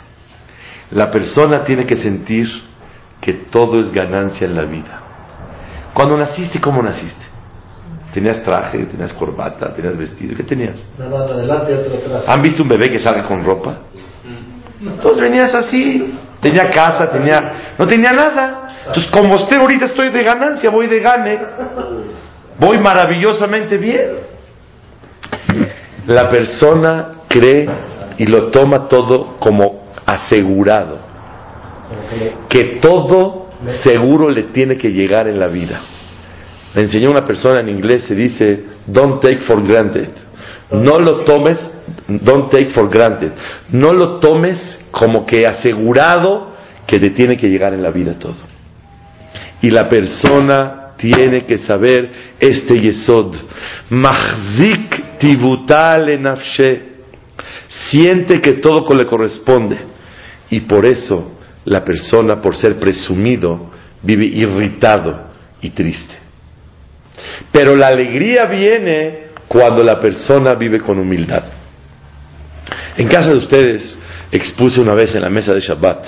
La 0.91 1.09
persona 1.09 1.63
tiene 1.63 1.85
que 1.85 1.97
sentir 1.97 2.47
que 3.21 3.33
todo 3.33 3.79
es 3.79 3.91
ganancia 3.91 4.45
en 4.45 4.55
la 4.55 4.63
vida. 4.63 5.01
Cuando 5.93 6.17
naciste, 6.17 6.61
¿cómo 6.61 6.81
naciste? 6.81 7.25
¿Tenías 8.13 8.43
traje, 8.43 8.85
tenías 8.85 9.13
corbata, 9.13 9.73
tenías 9.73 9.97
vestido? 9.97 10.35
¿Qué 10.35 10.43
tenías? 10.43 10.87
Nada, 10.97 11.25
adelante, 11.25 11.75
otro 11.75 11.97
atrás. 11.97 12.23
¿Han 12.27 12.41
visto 12.41 12.63
un 12.63 12.69
bebé 12.69 12.87
que 12.87 12.99
sale 12.99 13.23
con 13.23 13.43
ropa? 13.43 13.79
Entonces 14.79 15.21
venías 15.21 15.53
así, 15.55 16.15
tenía 16.39 16.69
casa, 16.69 17.09
tenía, 17.09 17.73
no 17.77 17.87
tenía 17.87 18.11
nada. 18.11 18.67
Entonces 18.87 19.11
como 19.11 19.35
usted 19.35 19.57
ahorita 19.57 19.85
estoy 19.85 20.11
de 20.11 20.23
ganancia, 20.23 20.69
voy 20.69 20.87
de 20.87 20.99
gane, 20.99 21.39
voy 22.59 22.77
maravillosamente 22.79 23.77
bien. 23.77 24.17
La 26.05 26.29
persona 26.29 27.11
cree 27.27 27.67
y 28.17 28.25
lo 28.27 28.49
toma 28.49 28.87
todo 28.87 29.37
como 29.39 29.87
asegurado 30.05 31.06
que 32.49 32.79
todo 32.81 33.47
seguro 33.83 34.29
le 34.29 34.43
tiene 34.43 34.77
que 34.77 34.89
llegar 34.89 35.27
en 35.27 35.39
la 35.39 35.47
vida. 35.47 35.81
Le 36.75 36.81
enseñó 36.81 37.09
una 37.09 37.25
persona 37.25 37.61
en 37.61 37.69
inglés, 37.69 38.03
se 38.03 38.15
dice, 38.15 38.63
don't 38.85 39.21
take 39.21 39.39
for 39.39 39.65
granted. 39.65 40.09
No 40.71 40.99
lo 40.99 41.21
tomes, 41.21 41.57
don't 42.07 42.51
take 42.51 42.69
for 42.69 42.89
granted. 42.89 43.31
No 43.71 43.93
lo 43.93 44.19
tomes 44.19 44.85
como 44.91 45.25
que 45.25 45.47
asegurado 45.47 46.53
que 46.85 46.99
te 46.99 47.11
tiene 47.11 47.37
que 47.37 47.49
llegar 47.49 47.73
en 47.73 47.81
la 47.81 47.91
vida 47.91 48.13
todo. 48.19 48.35
Y 49.61 49.69
la 49.69 49.87
persona 49.87 50.93
tiene 50.97 51.45
que 51.45 51.57
saber 51.59 52.11
este 52.39 52.79
yesod. 52.79 53.35
Mahzik 53.89 55.17
Tibutale 55.17 56.19
nafshe. 56.19 56.81
Siente 57.89 58.39
que 58.39 58.53
todo 58.53 58.85
le 58.93 59.05
corresponde. 59.05 59.77
Y 60.49 60.61
por 60.61 60.85
eso 60.85 61.36
la 61.67 61.83
persona, 61.83 62.41
por 62.41 62.55
ser 62.55 62.79
presumido, 62.79 63.69
vive 64.01 64.25
irritado 64.25 65.27
y 65.61 65.69
triste. 65.71 66.15
Pero 67.51 67.75
la 67.75 67.87
alegría 67.87 68.45
viene 68.45 69.27
cuando 69.47 69.83
la 69.83 69.99
persona 69.99 70.53
vive 70.55 70.79
con 70.79 70.97
humildad. 70.97 71.43
En 72.95 73.07
casa 73.09 73.29
de 73.29 73.37
ustedes 73.37 73.99
expuse 74.31 74.79
una 74.79 74.95
vez 74.95 75.13
en 75.13 75.21
la 75.21 75.29
mesa 75.29 75.53
de 75.53 75.59
Shabbat, 75.59 76.05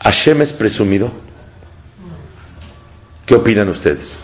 ¿Hashem 0.00 0.42
es 0.42 0.52
presumido? 0.52 1.10
¿Qué 3.24 3.34
opinan 3.34 3.68
ustedes? 3.68 4.20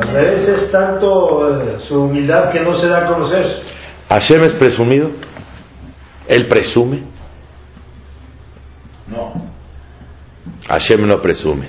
Al 0.00 0.08
revés 0.08 0.48
es 0.48 0.70
tanto 0.70 1.60
eh, 1.60 1.76
su 1.80 2.04
humildad 2.04 2.50
que 2.52 2.60
no 2.60 2.76
se 2.76 2.86
da 2.86 3.04
a 3.04 3.06
conocer. 3.06 3.46
¿Hashem 4.08 4.44
es 4.44 4.52
presumido? 4.54 5.10
¿Él 6.28 6.46
presume? 6.46 7.02
No. 9.08 9.52
Hashem 10.68 11.06
no 11.06 11.20
presume. 11.20 11.68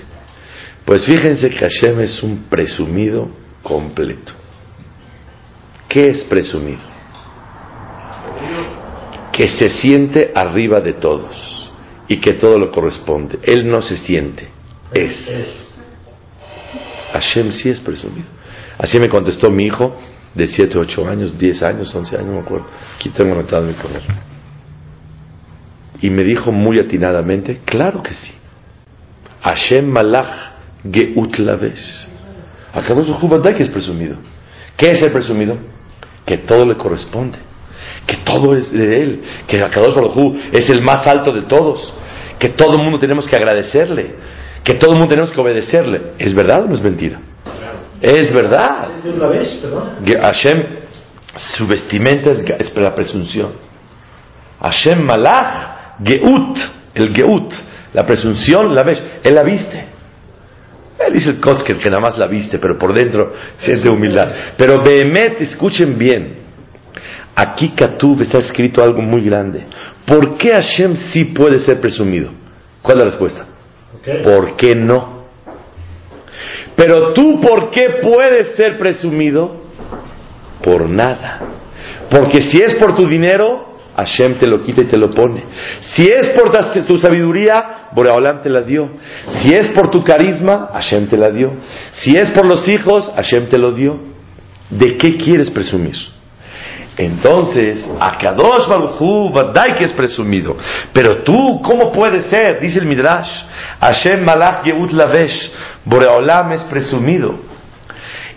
Pues 0.86 1.06
fíjense 1.06 1.50
que 1.50 1.60
Hashem 1.60 2.02
es 2.02 2.22
un 2.24 2.46
presumido 2.50 3.30
completo. 3.62 4.34
¿Qué 5.88 6.10
es 6.10 6.24
presumido? 6.26 6.82
Que 9.32 9.50
se 9.50 9.70
siente 9.70 10.32
arriba 10.36 10.82
de 10.82 10.94
todos 10.94 11.72
y 12.08 12.18
que 12.18 12.34
todo 12.34 12.58
lo 12.58 12.72
corresponde. 12.72 13.39
Él 13.44 13.68
no 13.70 13.82
se 13.82 13.98
siente, 13.98 14.48
es. 14.94 15.70
Hashem 17.13 17.52
sí 17.52 17.70
es 17.70 17.80
presumido. 17.80 18.28
Así 18.78 19.00
me 19.00 19.10
contestó 19.10 19.50
mi 19.50 19.66
hijo 19.66 19.96
de 20.34 20.48
7, 20.48 20.78
8 20.78 21.08
años, 21.08 21.38
10 21.38 21.63
años, 21.63 21.94
11 21.94 22.16
años, 22.16 22.28
no 22.28 22.34
me 22.34 22.42
acuerdo. 22.42 22.68
Aquí 22.96 23.10
tengo 23.10 23.34
anotado 23.34 23.63
mi 23.63 23.74
poder. 23.74 24.33
Y 26.04 26.12
me 26.12 26.24
dijo 26.24 26.52
muy 26.52 26.80
atinadamente, 26.80 27.62
claro 27.66 28.04
que 28.04 28.13
sí. 28.13 28.34
Hashem 29.42 29.88
Malach 29.88 30.52
Geut 30.92 31.39
Lavesh. 31.39 32.08
Akadosh 32.74 33.56
que 33.58 33.63
es 33.63 33.70
presumido. 33.70 34.18
¿Qué 34.78 34.92
es 34.92 35.02
el 35.02 35.12
presumido? 35.12 35.58
que 36.26 36.38
todo 36.39 36.66
le 36.66 36.76
corresponde, 36.76 37.38
que 38.08 38.18
todo 38.18 38.56
es 38.56 38.72
de 38.72 39.02
Él, 39.02 39.22
que 39.48 39.62
Akadosh 39.62 39.94
Baruj 39.94 40.36
es 40.52 40.70
el 40.70 40.82
más 40.82 41.06
alto 41.08 41.32
de 41.32 41.44
todos, 41.44 41.94
que 42.39 42.50
todo 42.50 42.78
el 42.78 42.84
mundo 42.84 43.00
tenemos 43.00 43.28
que 43.28 43.36
agradecerle, 43.36 44.16
que 44.63 44.76
todo 44.76 44.92
el 44.92 44.98
mundo 44.98 45.10
tenemos 45.10 45.32
que 45.32 45.42
obedecerle. 45.42 46.13
¿Es 46.18 46.34
verdad 46.34 46.63
o 46.63 46.68
no 46.68 46.76
es 46.76 46.82
mentira? 46.82 47.20
Es 48.02 48.34
verdad. 48.34 48.89
Hashem, 50.22 50.63
su 51.36 51.68
vestimenta 51.68 52.32
es, 52.32 52.76
la 52.76 52.96
presunción. 52.96 53.52
Hashem 54.62 55.04
Malach 55.04 55.72
Geut, 56.03 56.58
el 56.95 57.13
Geut, 57.13 57.53
la 57.93 58.06
presunción, 58.06 58.73
la 58.73 58.84
ves, 58.84 59.01
Él 59.23 59.36
la 59.36 59.43
viste. 59.43 59.88
Él 61.06 61.13
dice 61.13 61.32
el 61.32 61.39
Kotzker 61.39 61.77
que 61.77 61.89
nada 61.89 62.01
más 62.01 62.17
la 62.17 62.27
viste, 62.27 62.60
pero 62.60 62.77
por 62.77 62.93
dentro 62.93 63.34
siente 63.60 63.89
humildad. 63.89 64.29
Pero 64.58 64.82
Behemet, 64.82 65.41
escuchen 65.41 65.97
bien. 65.97 66.43
Aquí 67.36 67.69
Katub 67.69 68.21
está 68.21 68.38
escrito 68.38 68.84
algo 68.84 69.01
muy 69.01 69.23
grande. 69.23 69.65
¿Por 70.06 70.38
qué 70.38 70.51
Hashem 70.51 70.95
sí 71.12 71.25
puede 71.25 71.60
ser 71.60 71.82
presumido? 71.82 72.32
¿Cuál 72.82 72.97
es 72.97 72.99
la 72.99 73.10
respuesta? 73.10 73.45
¿Por 74.23 74.56
qué 74.56 74.75
no? 74.75 75.23
Pero 76.75 77.13
tú, 77.13 77.39
¿por 77.41 77.71
qué 77.71 77.99
puedes 78.01 78.56
ser 78.56 78.77
presumido? 78.77 79.63
Por 80.62 80.89
nada. 80.89 81.39
Porque 82.10 82.41
si 82.43 82.58
es 82.63 82.75
por 82.75 82.95
tu 82.95 83.08
dinero, 83.08 83.72
Hashem 83.95 84.36
te 84.39 84.47
lo 84.47 84.63
quita 84.63 84.82
y 84.82 84.86
te 84.86 84.97
lo 84.97 85.10
pone. 85.10 85.43
Si 85.95 86.08
es 86.08 86.29
por 86.29 86.51
tu 86.86 86.97
sabiduría, 86.97 87.89
Boreolam 87.91 88.41
te 88.41 88.49
la 88.49 88.62
dio. 88.62 88.89
Si 89.41 89.53
es 89.53 89.69
por 89.69 89.89
tu 89.89 90.03
carisma, 90.03 90.69
Hashem 90.73 91.08
te 91.08 91.17
la 91.17 91.29
dio. 91.29 91.53
Si 91.97 92.15
es 92.17 92.32
por 92.32 92.45
los 92.45 92.67
hijos, 92.67 93.12
Hashem 93.15 93.47
te 93.47 93.58
lo 93.58 93.71
dio. 93.71 93.99
¿De 94.69 94.97
qué 94.97 95.15
quieres 95.17 95.51
presumir? 95.51 95.95
Entonces, 96.97 97.86
Akadosh 97.99 98.67
Baruchu, 98.67 99.32
Vadai 99.32 99.75
que 99.75 99.86
es 99.86 99.93
presumido. 99.93 100.56
Pero 100.91 101.23
tú, 101.23 101.62
¿cómo 101.62 101.91
puede 101.91 102.23
ser? 102.23 102.60
Dice 102.60 102.79
el 102.79 102.86
Midrash. 102.86 103.29
Hashem 103.79 104.23
Malach 104.23 104.63
Yeut 104.65 104.91
Lavesh. 104.91 105.51
Boreolam 105.86 106.51
es 106.53 106.63
presumido. 106.63 107.53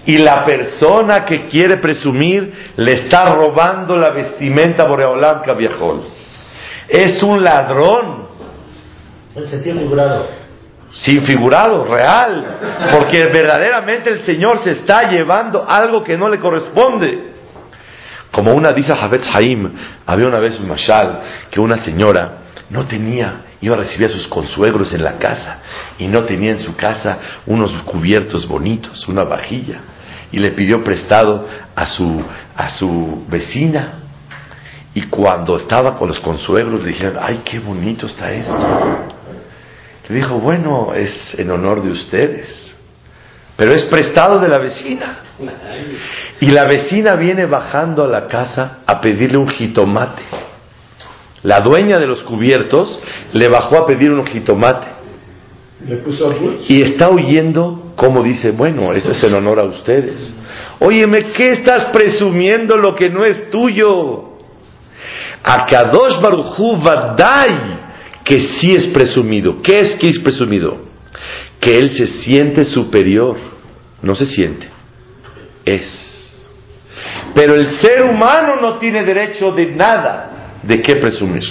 Y 0.07 0.19
la 0.19 0.45
persona 0.45 1.25
que 1.25 1.47
quiere 1.47 1.79
presumir 1.79 2.73
le 2.77 2.93
está 2.93 3.31
robando 3.31 3.97
la 3.97 4.11
vestimenta 4.11 4.87
Boreolam 4.87 5.43
Kaviahol. 5.43 6.03
Es 6.89 7.23
un 7.23 7.43
ladrón. 7.43 8.27
En 9.35 9.47
sentido 9.47 9.79
figurado. 9.79 10.29
Sin 10.93 11.25
figurado, 11.27 11.85
real. 11.85 12.59
Porque 12.93 13.25
verdaderamente 13.27 14.11
el 14.11 14.25
Señor 14.25 14.63
se 14.63 14.73
está 14.73 15.11
llevando 15.11 15.65
algo 15.69 16.05
que 16.05 16.17
no 16.17 16.29
le 16.29 16.39
corresponde. 16.39 17.35
Como 18.31 18.53
una 18.53 18.73
dice 18.73 18.95
Javet 18.95 19.23
Haim, 19.33 19.73
había 20.07 20.27
una 20.27 20.39
vez 20.39 20.59
un 20.61 20.69
mashal 20.69 21.21
que 21.51 21.61
una 21.61 21.79
señora 21.79 22.39
no 22.71 22.87
tenía, 22.87 23.41
iba 23.61 23.77
a 23.77 23.79
recibir 23.79 24.09
a 24.09 24.13
sus 24.13 24.27
consuegros 24.27 24.93
en 24.93 25.03
la 25.03 25.19
casa 25.19 25.59
y 25.99 26.07
no 26.09 26.23
tenía 26.23 26.53
en 26.53 26.59
su 26.59 26.77
casa 26.77 27.19
unos 27.47 27.73
cubiertos 27.85 28.47
bonitos, 28.47 29.07
una 29.09 29.25
vajilla 29.25 29.81
y 30.33 30.39
le 30.39 30.51
pidió 30.51 30.83
prestado 30.83 31.47
a 31.75 31.87
su, 31.87 32.23
a 32.55 32.71
su 32.71 33.25
vecina. 33.29 34.03
Y 34.95 35.03
cuando 35.09 35.57
estaba 35.57 35.99
con 35.99 36.09
los 36.09 36.21
consuegros 36.21 36.83
le 36.83 36.89
dijeron, 36.89 37.17
ay, 37.21 37.43
qué 37.45 37.59
bonito 37.59 38.07
está 38.07 38.33
esto. 38.33 38.59
Le 40.09 40.17
dijo, 40.17 40.39
bueno, 40.39 40.95
es 40.95 41.35
en 41.39 41.51
honor 41.51 41.83
de 41.83 41.91
ustedes, 41.91 42.75
pero 43.57 43.73
es 43.73 43.85
prestado 43.85 44.39
de 44.39 44.49
la 44.49 44.59
vecina. 44.59 45.19
Y 46.41 46.51
la 46.51 46.65
vecina 46.65 47.15
viene 47.15 47.45
bajando 47.47 48.05
a 48.05 48.09
la 48.09 48.27
casa 48.27 48.79
a 48.87 49.01
pedirle 49.01 49.39
un 49.39 49.49
jitomate. 49.49 50.23
La 51.47 51.61
dueña 51.61 52.01
de 52.01 52.09
los 52.09 52.25
cubiertos 52.25 52.99
le 53.33 53.49
bajó 53.49 53.79
a 53.79 53.87
pedir 53.87 54.11
un 54.11 54.27
jitomate. 54.27 54.89
Y 56.67 56.83
está 56.83 57.09
oyendo 57.09 57.93
como 57.95 58.25
dice, 58.25 58.51
bueno, 58.51 58.93
eso 58.93 59.13
es 59.13 59.23
en 59.23 59.33
honor 59.33 59.61
a 59.61 59.65
ustedes. 59.65 60.35
Óyeme, 60.81 61.27
¿qué 61.37 61.53
estás 61.53 61.85
presumiendo 61.93 62.77
lo 62.77 62.97
que 62.97 63.09
no 63.09 63.25
es 63.25 63.49
tuyo? 63.49 64.39
Akadosh 65.45 66.21
Baruchu 66.21 66.79
Vadai, 66.79 67.79
que 68.25 68.41
sí 68.41 68.75
es 68.75 68.89
presumido. 68.89 69.63
¿Qué 69.63 69.79
es 69.79 69.95
que 70.01 70.09
es 70.09 70.19
presumido? 70.19 70.79
Que 71.61 71.79
él 71.79 71.91
se 71.91 72.09
siente 72.25 72.65
superior. 72.65 73.37
No 74.03 74.17
se 74.17 74.27
siente, 74.27 74.69
es. 75.65 76.45
Pero 77.37 77.55
el 77.55 77.79
ser 77.79 78.03
humano 78.03 78.57
no 78.61 78.79
tiene 78.79 79.05
derecho 79.05 79.53
de 79.53 79.67
nada 79.67 80.26
de 80.67 80.81
qué 80.81 80.97
presumir. 80.97 81.45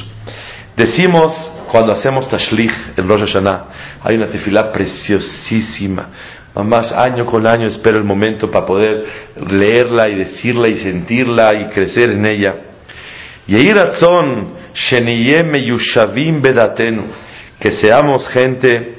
Decimos 0.76 1.34
cuando 1.72 1.94
hacemos 1.94 2.28
tashlich 2.28 2.72
en 2.98 3.08
Rosh 3.08 3.22
Hashanah, 3.22 3.66
hay 4.04 4.16
una 4.16 4.30
tefilá 4.30 4.72
preciosísima. 4.72 6.10
Más 6.56 6.92
año 6.94 7.26
con 7.26 7.46
año 7.46 7.68
espero 7.68 7.98
el 7.98 8.06
momento 8.06 8.50
para 8.50 8.66
poder 8.66 9.04
leerla 9.50 10.08
y 10.08 10.16
decirla 10.16 10.70
y 10.70 10.78
sentirla 10.78 11.52
y 11.54 11.70
crecer 11.70 12.12
en 12.12 12.26
ella. 12.26 12.56
bedatenu, 16.42 17.04
que 17.60 17.72
seamos 17.72 18.28
gente 18.30 18.96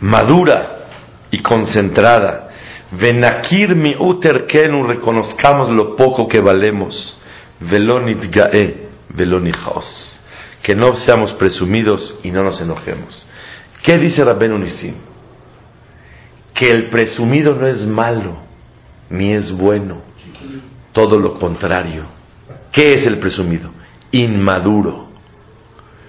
madura 0.00 0.86
y 1.30 1.38
concentrada. 1.40 2.48
Venakir 2.92 3.74
mi 3.74 3.94
uterkenu, 3.98 4.84
reconozcamos 4.84 5.68
lo 5.68 5.94
poco 5.96 6.26
que 6.26 6.40
valemos. 6.40 7.20
Velonit 7.60 8.20
que 10.62 10.74
no 10.74 10.96
seamos 10.96 11.32
presumidos 11.34 12.18
y 12.22 12.30
no 12.30 12.42
nos 12.42 12.60
enojemos. 12.60 13.26
¿Qué 13.82 13.98
dice 13.98 14.24
Rabben 14.24 14.52
Unisim? 14.52 14.94
Que 16.52 16.70
el 16.70 16.88
presumido 16.88 17.54
no 17.54 17.66
es 17.66 17.86
malo, 17.86 18.38
ni 19.10 19.32
es 19.32 19.52
bueno, 19.56 20.02
todo 20.92 21.18
lo 21.18 21.34
contrario. 21.34 22.04
¿Qué 22.72 22.92
es 22.94 23.06
el 23.06 23.18
presumido? 23.18 23.70
Inmaduro. 24.10 25.08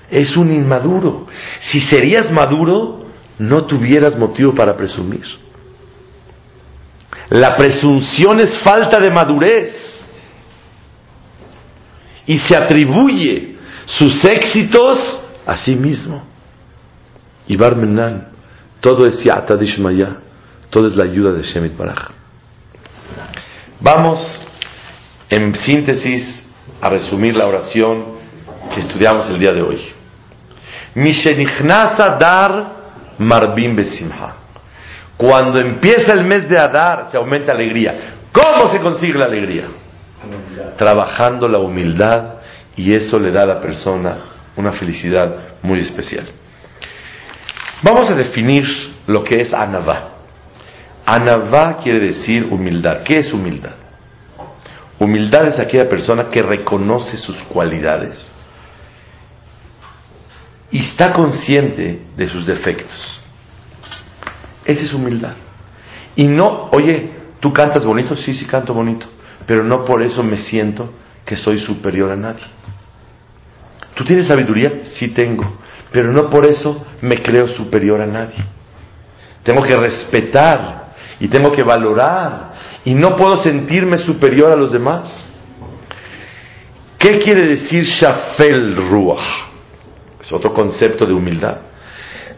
Es 0.10 0.36
un 0.38 0.52
inmaduro. 0.52 1.28
Si 1.60 1.82
serías 1.82 2.32
maduro, 2.32 3.06
no 3.40 3.66
tuvieras 3.66 4.18
motivo 4.18 4.56
para 4.56 4.76
presumir. 4.76 5.26
La 7.30 7.56
presunción 7.56 8.40
es 8.40 8.58
falta 8.60 9.00
de 9.00 9.12
madurez 9.12 9.97
y 12.28 12.38
se 12.40 12.56
atribuye 12.56 13.56
sus 13.86 14.24
éxitos 14.26 15.22
a 15.46 15.56
sí 15.58 15.76
mismo. 15.76 16.24
Y 17.48 17.56
Barmenan, 17.56 18.28
todo 18.82 19.08
es 19.08 19.24
Yata 19.24 19.56
Dishmaya, 19.56 20.18
todo 20.70 20.88
es 20.88 20.96
la 20.96 21.06
ayuda 21.06 21.32
de 21.32 21.44
Shemit 21.44 21.76
Baraj. 21.78 22.10
Vamos, 23.80 24.20
en 25.30 25.56
síntesis, 25.56 26.46
a 26.82 26.90
resumir 26.90 27.36
la 27.36 27.48
oración 27.48 28.18
que 28.74 28.82
estudiamos 28.82 29.30
el 29.30 29.40
día 29.40 29.54
de 29.54 29.62
hoy. 29.62 29.82
Mishenichnasa 30.96 32.18
dar 32.20 32.78
marbim 33.18 33.76
besimha. 33.76 34.36
Cuando 35.16 35.60
empieza 35.60 36.14
el 36.14 36.26
mes 36.26 36.48
de 36.50 36.58
Adar, 36.60 37.08
se 37.10 37.18
aumenta 37.18 37.54
alegría. 37.54 38.18
¿Cómo 38.32 38.72
se 38.72 38.80
consigue 38.80 39.18
la 39.18 39.26
alegría? 39.26 39.68
Trabajando 40.78 41.48
la 41.48 41.60
humildad 41.60 42.36
y 42.76 42.94
eso 42.94 43.20
le 43.20 43.32
da 43.32 43.44
a 43.44 43.46
la 43.46 43.62
persona 43.62 44.18
una 44.56 44.72
felicidad 44.72 45.60
muy 45.62 45.80
especial. 45.80 46.28
Vamos 47.84 48.10
a 48.10 48.16
definir 48.16 48.66
lo 49.06 49.24
que 49.24 49.42
es 49.42 49.54
anavá. 49.54 50.12
Anavá 51.06 51.78
quiere 51.78 52.00
decir 52.00 52.48
humildad. 52.52 53.04
¿Qué 53.04 53.18
es 53.18 53.32
humildad? 53.32 53.76
Humildad 55.00 55.48
es 55.48 55.60
aquella 55.60 55.88
persona 55.88 56.28
que 56.28 56.42
reconoce 56.42 57.18
sus 57.18 57.38
cualidades 57.44 58.32
y 60.72 60.80
está 60.80 61.14
consciente 61.14 62.02
de 62.16 62.28
sus 62.28 62.46
defectos. 62.46 63.22
Esa 64.66 64.84
es 64.84 64.94
humildad. 64.94 65.34
Y 66.16 66.28
no, 66.28 66.70
oye, 66.72 67.12
¿tú 67.40 67.54
cantas 67.54 67.86
bonito? 67.86 68.16
Sí, 68.16 68.34
sí 68.34 68.46
canto 68.46 68.74
bonito, 68.74 69.08
pero 69.48 69.64
no 69.64 69.86
por 69.86 70.04
eso 70.04 70.22
me 70.22 70.38
siento 70.38 70.92
que 71.26 71.38
soy 71.38 71.58
superior 71.58 72.12
a 72.12 72.16
nadie. 72.16 72.44
¿Tú 73.96 74.04
tienes 74.04 74.28
sabiduría? 74.28 74.84
Sí 74.84 75.08
tengo, 75.14 75.60
pero 75.92 76.12
no 76.12 76.30
por 76.30 76.46
eso 76.46 76.86
me 77.02 77.22
creo 77.22 77.48
superior 77.48 78.02
a 78.02 78.06
nadie. 78.06 78.44
Tengo 79.42 79.64
que 79.64 79.76
respetar 79.76 80.94
y 81.20 81.30
tengo 81.30 81.52
que 81.52 81.64
valorar 81.64 82.52
y 82.86 82.94
no 82.94 83.16
puedo 83.16 83.38
sentirme 83.38 83.98
superior 83.98 84.52
a 84.52 84.56
los 84.56 84.72
demás. 84.74 85.26
¿Qué 87.00 87.18
quiere 87.20 87.48
decir 87.48 87.86
Shafel 87.86 88.76
Ruach? 88.90 89.48
Es 90.22 90.32
otro 90.32 90.54
concepto 90.54 91.06
de 91.06 91.14
humildad. 91.14 91.58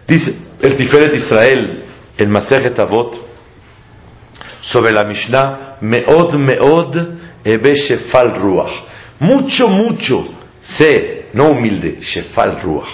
Dice 0.07 0.35
el 0.61 0.77
Tiferet 0.77 1.15
Israel, 1.15 1.83
el 2.17 2.29
Maseret 2.29 2.77
Avot, 2.77 3.28
sobre 4.61 4.91
la 4.91 5.03
Mishnah, 5.03 5.77
Meod 5.81 6.33
Meod 6.35 6.95
Ebe 7.43 7.75
Shefal 7.75 8.35
Ruach. 8.35 8.71
Mucho, 9.19 9.67
mucho 9.67 10.27
sé, 10.77 11.29
no 11.33 11.49
humilde, 11.51 11.99
Shefal 12.01 12.61
Ruach. 12.61 12.89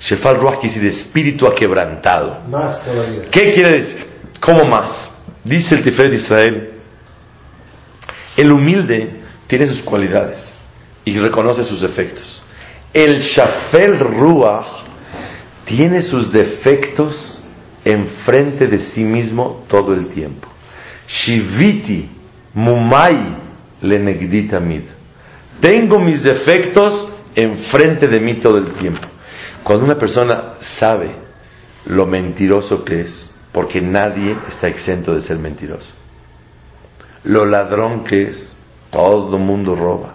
Shefal 0.00 0.40
Ruach 0.40 0.60
quiere 0.60 0.80
decir 0.80 1.00
espíritu 1.00 1.46
aquebrantado. 1.46 2.42
Más 2.48 2.84
todavía. 2.84 3.30
¿Qué 3.30 3.52
quiere 3.52 3.78
decir? 3.78 4.06
¿Cómo 4.40 4.64
más? 4.64 5.10
Dice 5.44 5.74
el 5.74 5.82
Tiferet 5.82 6.14
Israel, 6.14 6.70
el 8.36 8.52
humilde 8.52 9.20
tiene 9.46 9.66
sus 9.66 9.82
cualidades 9.82 10.54
y 11.04 11.18
reconoce 11.18 11.64
sus 11.64 11.80
defectos. 11.82 12.42
El 12.92 13.20
Shafel 13.20 13.98
Ruach 13.98 14.66
tiene 15.64 16.02
sus 16.02 16.32
defectos 16.32 17.38
enfrente 17.84 18.66
de 18.66 18.78
sí 18.78 19.04
mismo 19.04 19.64
todo 19.68 19.92
el 19.94 20.08
tiempo. 20.08 20.48
Shiviti 21.10 22.08
Mumai 22.54 23.36
Lenegditamid. 23.82 24.84
Tengo 25.60 25.98
mis 25.98 26.22
defectos 26.22 27.12
enfrente 27.34 28.06
de 28.06 28.20
mí 28.20 28.34
todo 28.34 28.58
el 28.58 28.72
tiempo. 28.72 29.00
Cuando 29.64 29.84
una 29.84 29.96
persona 29.96 30.54
sabe 30.78 31.14
lo 31.86 32.06
mentiroso 32.06 32.84
que 32.84 33.02
es, 33.02 33.34
porque 33.52 33.80
nadie 33.80 34.36
está 34.48 34.68
exento 34.68 35.14
de 35.14 35.22
ser 35.22 35.38
mentiroso. 35.38 35.90
Lo 37.24 37.44
ladrón 37.44 38.04
que 38.04 38.28
es, 38.28 38.56
todo 38.90 39.36
el 39.36 39.42
mundo 39.42 39.74
roba. 39.74 40.14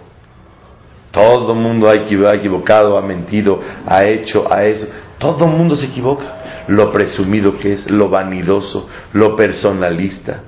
Todo 1.12 1.52
el 1.52 1.58
mundo 1.58 1.88
ha 1.88 1.94
equivocado, 1.94 2.98
ha 2.98 3.02
mentido, 3.02 3.60
ha 3.86 4.04
hecho, 4.04 4.52
ha 4.52 4.64
eso. 4.64 4.86
Todo 5.18 5.44
el 5.46 5.52
mundo 5.52 5.76
se 5.76 5.86
equivoca. 5.86 6.64
Lo 6.68 6.90
presumido 6.90 7.58
que 7.58 7.74
es, 7.74 7.90
lo 7.90 8.08
vanidoso, 8.08 8.88
lo 9.12 9.34
personalista, 9.34 10.42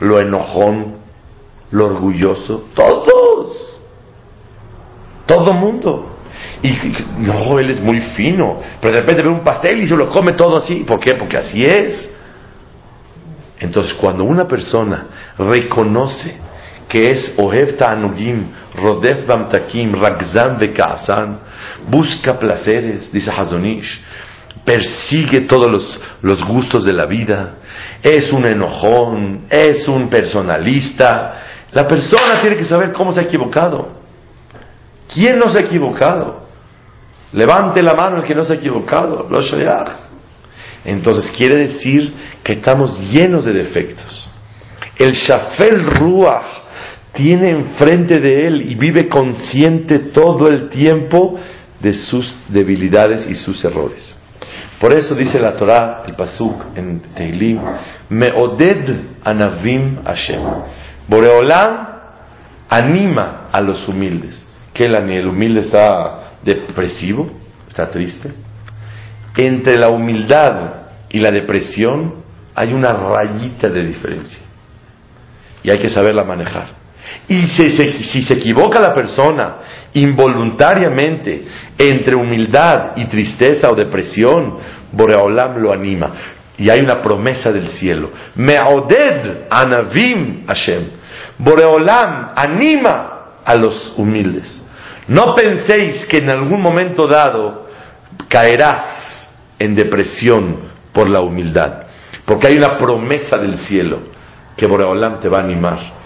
lo 0.00 0.20
enojón, 0.20 0.96
lo 1.70 1.86
orgulloso. 1.86 2.64
Todos. 2.74 3.80
Todo 5.26 5.52
mundo. 5.52 6.16
Y 6.62 6.70
no, 7.18 7.58
él 7.58 7.70
es 7.70 7.80
muy 7.80 8.00
fino. 8.00 8.60
Pero 8.80 8.94
de 8.94 9.00
repente 9.00 9.22
ve 9.22 9.28
un 9.28 9.44
pastel 9.44 9.82
y 9.82 9.88
se 9.88 9.96
lo 9.96 10.08
come 10.08 10.32
todo 10.32 10.58
así. 10.58 10.84
¿Por 10.86 11.00
qué? 11.00 11.14
Porque 11.14 11.36
así 11.36 11.64
es. 11.64 12.10
Entonces, 13.60 13.94
cuando 13.94 14.24
una 14.24 14.48
persona 14.48 15.06
reconoce 15.38 16.34
que 16.88 17.04
es 17.04 17.34
Ohev 17.38 17.76
Ta'anugim, 17.76 18.46
Rodef 18.74 19.26
Bamtakim, 19.26 19.92
Ragzam 19.94 20.58
Bekaasan, 20.58 21.38
busca 21.88 22.36
placeres, 22.36 23.12
dice 23.12 23.30
Hazonish, 23.30 24.02
persigue 24.64 25.42
todos 25.42 25.70
los, 25.70 26.00
los 26.22 26.44
gustos 26.44 26.84
de 26.84 26.92
la 26.92 27.06
vida, 27.06 27.56
es 28.02 28.32
un 28.32 28.46
enojón, 28.46 29.46
es 29.50 29.86
un 29.88 30.08
personalista. 30.08 31.66
La 31.72 31.86
persona 31.86 32.40
tiene 32.40 32.56
que 32.56 32.64
saber 32.64 32.92
cómo 32.92 33.12
se 33.12 33.20
ha 33.20 33.24
equivocado. 33.24 34.00
¿Quién 35.12 35.38
no 35.38 35.50
se 35.50 35.58
ha 35.58 35.62
equivocado? 35.62 36.46
Levante 37.32 37.82
la 37.82 37.94
mano 37.94 38.18
el 38.18 38.24
que 38.24 38.34
no 38.34 38.44
se 38.44 38.54
ha 38.54 38.56
equivocado. 38.56 39.28
Entonces 40.84 41.30
quiere 41.36 41.58
decir 41.58 42.14
que 42.42 42.54
estamos 42.54 42.98
llenos 43.10 43.44
de 43.44 43.52
defectos. 43.52 44.30
El 44.96 45.12
Shafel 45.12 45.86
Ruach 45.86 46.70
tiene 47.12 47.50
enfrente 47.50 48.20
de 48.20 48.46
él 48.46 48.70
y 48.70 48.74
vive 48.74 49.08
consciente 49.08 49.98
todo 49.98 50.48
el 50.48 50.68
tiempo 50.68 51.38
de 51.80 51.92
sus 51.92 52.36
debilidades 52.48 53.26
y 53.28 53.34
sus 53.34 53.64
errores. 53.64 54.19
Por 54.80 54.96
eso 54.96 55.14
dice 55.14 55.38
la 55.38 55.54
Torah, 55.56 56.04
el 56.06 56.14
Pasuk 56.14 56.74
en 56.74 57.00
Teilim, 57.14 57.60
Meoded 58.08 59.00
Anavim 59.22 60.02
Hashem. 60.02 60.40
Boreolam 61.06 61.86
anima 62.66 63.48
a 63.52 63.60
los 63.60 63.86
humildes. 63.86 64.46
¿Que 64.72 64.86
el, 64.86 64.94
el 64.94 65.28
humilde 65.28 65.60
está 65.60 66.36
depresivo? 66.42 67.30
¿Está 67.68 67.90
triste? 67.90 68.32
Entre 69.36 69.76
la 69.76 69.90
humildad 69.90 70.72
y 71.10 71.18
la 71.18 71.30
depresión 71.30 72.14
hay 72.54 72.72
una 72.72 72.94
rayita 72.94 73.68
de 73.68 73.84
diferencia. 73.84 74.40
Y 75.62 75.70
hay 75.70 75.78
que 75.78 75.90
saberla 75.90 76.24
manejar. 76.24 76.79
Y 77.28 77.46
si, 77.48 77.70
si, 77.70 78.22
se 78.22 78.34
equivoca 78.34 78.80
la 78.80 78.92
persona 78.92 79.56
involuntariamente 79.94 81.44
entre 81.78 82.16
humildad 82.16 82.96
y 82.96 83.04
tristeza 83.06 83.68
o 83.70 83.74
depresión, 83.74 84.56
Boreolam 84.92 85.58
lo 85.58 85.72
anima. 85.72 86.12
Y 86.58 86.68
hay 86.68 86.80
una 86.80 87.00
promesa 87.00 87.52
del 87.52 87.68
cielo. 87.68 88.10
Me'oded 88.34 89.46
anavim 89.48 90.44
Hashem. 90.46 90.90
Boreolam 91.38 92.32
anima 92.34 93.20
a 93.44 93.54
los 93.54 93.94
humildes. 93.96 94.62
No 95.08 95.34
penséis 95.34 96.04
que 96.06 96.18
en 96.18 96.30
algún 96.30 96.60
momento 96.60 97.06
dado 97.06 97.66
caerás 98.28 99.28
en 99.58 99.74
depresión 99.74 100.56
por 100.92 101.08
la 101.08 101.20
humildad. 101.20 101.84
Porque 102.24 102.48
hay 102.48 102.56
una 102.56 102.76
promesa 102.76 103.38
del 103.38 103.58
cielo 103.58 104.02
que 104.56 104.66
Boreolam 104.66 105.20
te 105.20 105.28
va 105.28 105.38
a 105.38 105.42
animar. 105.42 105.99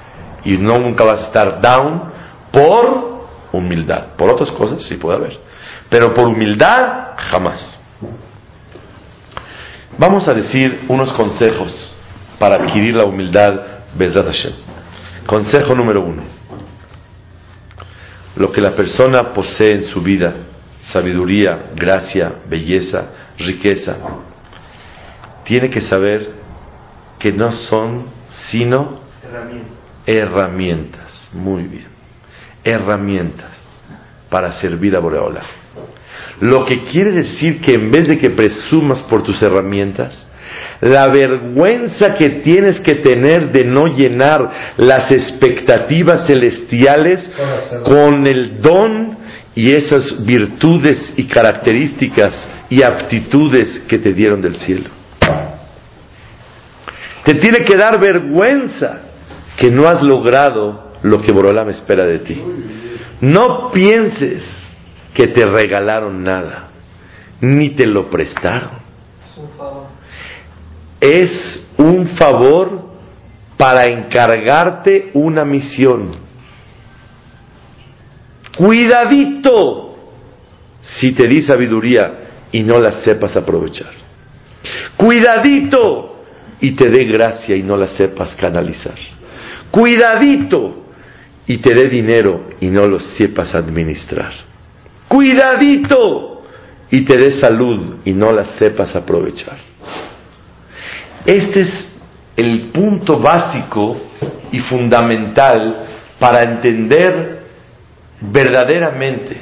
Y 0.44 0.58
no 0.58 0.74
nunca 0.78 1.04
vas 1.04 1.20
a 1.20 1.26
estar 1.26 1.60
down 1.60 2.12
por 2.52 3.26
humildad. 3.52 4.14
Por 4.16 4.30
otras 4.30 4.50
cosas 4.52 4.82
sí 4.84 4.96
puede 4.96 5.18
haber. 5.18 5.38
Pero 5.88 6.12
por 6.12 6.26
humildad 6.26 7.14
jamás. 7.16 7.78
Vamos 9.96 10.26
a 10.26 10.34
decir 10.34 10.84
unos 10.88 11.12
consejos 11.12 11.96
para 12.38 12.56
adquirir 12.56 12.96
la 12.96 13.04
humildad 13.04 13.54
Bezrat 13.96 14.26
Hashem. 14.26 14.52
Consejo 15.26 15.74
número 15.74 16.04
uno. 16.04 16.22
Lo 18.36 18.50
que 18.50 18.60
la 18.60 18.74
persona 18.74 19.32
posee 19.32 19.74
en 19.74 19.84
su 19.84 20.02
vida, 20.02 20.34
sabiduría, 20.88 21.70
gracia, 21.76 22.40
belleza, 22.46 23.06
riqueza, 23.38 23.96
tiene 25.44 25.70
que 25.70 25.80
saber 25.80 26.32
que 27.18 27.32
no 27.32 27.52
son 27.52 28.06
sino 28.48 28.98
herramientas. 29.22 29.83
Muy 31.32 31.64
bien. 31.64 31.86
Herramientas 32.62 33.50
para 34.28 34.52
servir 34.52 34.96
a 34.96 35.00
Boreola. 35.00 35.42
Lo 36.40 36.64
que 36.64 36.82
quiere 36.84 37.12
decir 37.12 37.60
que 37.60 37.72
en 37.72 37.90
vez 37.90 38.08
de 38.08 38.18
que 38.18 38.30
presumas 38.30 39.02
por 39.04 39.22
tus 39.22 39.40
herramientas, 39.42 40.26
la 40.80 41.06
vergüenza 41.06 42.14
que 42.14 42.40
tienes 42.42 42.80
que 42.80 42.96
tener 42.96 43.50
de 43.52 43.64
no 43.64 43.86
llenar 43.86 44.74
las 44.76 45.10
expectativas 45.10 46.26
celestiales 46.26 47.30
con 47.84 48.26
el 48.26 48.60
don 48.60 49.16
y 49.54 49.72
esas 49.72 50.24
virtudes 50.24 51.14
y 51.16 51.24
características 51.24 52.48
y 52.68 52.82
aptitudes 52.82 53.84
que 53.88 53.98
te 53.98 54.12
dieron 54.12 54.42
del 54.42 54.56
cielo. 54.56 54.90
Te 57.24 57.34
tiene 57.34 57.64
que 57.64 57.76
dar 57.76 57.98
vergüenza 57.98 59.13
que 59.56 59.70
no 59.70 59.86
has 59.86 60.02
logrado 60.02 60.92
lo 61.02 61.20
que 61.20 61.32
Borolam 61.32 61.68
espera 61.68 62.04
de 62.04 62.18
ti. 62.20 62.42
No 63.20 63.70
pienses 63.72 64.42
que 65.12 65.28
te 65.28 65.44
regalaron 65.44 66.22
nada, 66.22 66.70
ni 67.40 67.70
te 67.70 67.86
lo 67.86 68.10
prestaron. 68.10 68.82
Es 71.00 71.68
un 71.76 72.08
favor 72.16 72.84
para 73.56 73.84
encargarte 73.84 75.10
una 75.14 75.44
misión. 75.44 76.10
Cuidadito 78.56 79.96
si 80.80 81.12
te 81.12 81.26
di 81.26 81.42
sabiduría 81.42 82.46
y 82.52 82.62
no 82.62 82.80
la 82.80 83.02
sepas 83.02 83.36
aprovechar. 83.36 83.92
Cuidadito 84.96 86.16
y 86.60 86.72
te 86.72 86.88
dé 86.88 87.04
gracia 87.04 87.56
y 87.56 87.62
no 87.62 87.76
la 87.76 87.88
sepas 87.88 88.34
canalizar. 88.36 88.94
Cuidadito 89.74 90.84
y 91.48 91.58
te 91.58 91.74
dé 91.74 91.88
dinero 91.88 92.44
y 92.60 92.68
no 92.68 92.86
lo 92.86 93.00
sepas 93.00 93.56
administrar. 93.56 94.32
Cuidadito 95.08 96.44
y 96.92 97.04
te 97.04 97.16
dé 97.16 97.32
salud 97.40 97.96
y 98.04 98.12
no 98.12 98.30
la 98.30 98.56
sepas 98.56 98.94
aprovechar. 98.94 99.56
Este 101.26 101.62
es 101.62 101.88
el 102.36 102.70
punto 102.70 103.18
básico 103.18 104.00
y 104.52 104.60
fundamental 104.60 105.86
para 106.20 106.44
entender 106.44 107.40
verdaderamente 108.20 109.38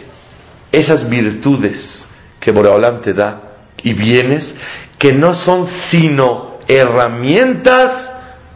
esas 0.73 1.11
virtudes 1.11 2.07
que 2.41 2.53
Boreolam 2.53 3.03
te 3.03 3.13
da 3.13 3.39
y 3.83 3.93
bienes 3.93 4.55
que 4.99 5.13
no 5.13 5.35
son 5.35 5.67
sino 5.91 6.57
herramientas, 6.67 8.12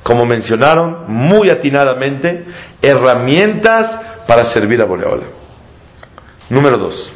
como 0.06 0.24
mencionaron 0.24 1.10
muy 1.12 1.50
atinadamente, 1.50 2.46
herramientas 2.80 4.24
para 4.28 4.52
servir 4.52 4.80
a 4.80 4.84
Boreolam. 4.84 5.30
Número 6.48 6.78
dos. 6.78 7.12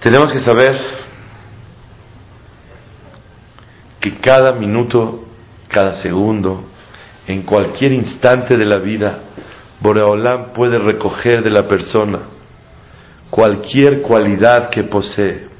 Tenemos 0.00 0.30
que 0.30 0.40
saber 0.40 0.78
que 3.98 4.18
cada 4.18 4.52
minuto, 4.52 5.24
cada 5.68 5.94
segundo, 5.94 6.64
en 7.26 7.44
cualquier 7.44 7.92
instante 7.92 8.58
de 8.58 8.64
la 8.66 8.76
vida, 8.76 9.20
Boreolam 9.80 10.52
puede 10.52 10.78
recoger 10.78 11.42
de 11.42 11.48
la 11.48 11.66
persona 11.66 12.24
cualquier 13.30 14.02
cualidad 14.02 14.68
que 14.68 14.82
posee. 14.82 15.53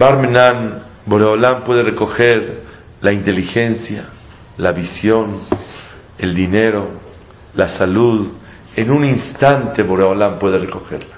Barmenan, 0.00 0.78
Boreolam 1.04 1.62
puede 1.62 1.82
recoger 1.82 2.62
la 3.02 3.12
inteligencia, 3.12 4.04
la 4.56 4.72
visión, 4.72 5.40
el 6.16 6.34
dinero, 6.34 6.92
la 7.54 7.68
salud. 7.68 8.32
En 8.74 8.90
un 8.90 9.04
instante 9.04 9.82
Boreolam 9.82 10.38
puede 10.38 10.58
recogerla. 10.58 11.16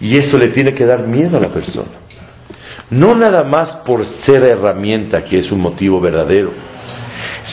Y 0.00 0.18
eso 0.18 0.38
le 0.38 0.52
tiene 0.52 0.72
que 0.72 0.86
dar 0.86 1.06
miedo 1.06 1.36
a 1.36 1.40
la 1.40 1.50
persona. 1.50 1.98
No 2.88 3.14
nada 3.14 3.44
más 3.44 3.76
por 3.84 4.06
ser 4.06 4.42
herramienta, 4.42 5.22
que 5.22 5.36
es 5.36 5.52
un 5.52 5.60
motivo 5.60 6.00
verdadero, 6.00 6.52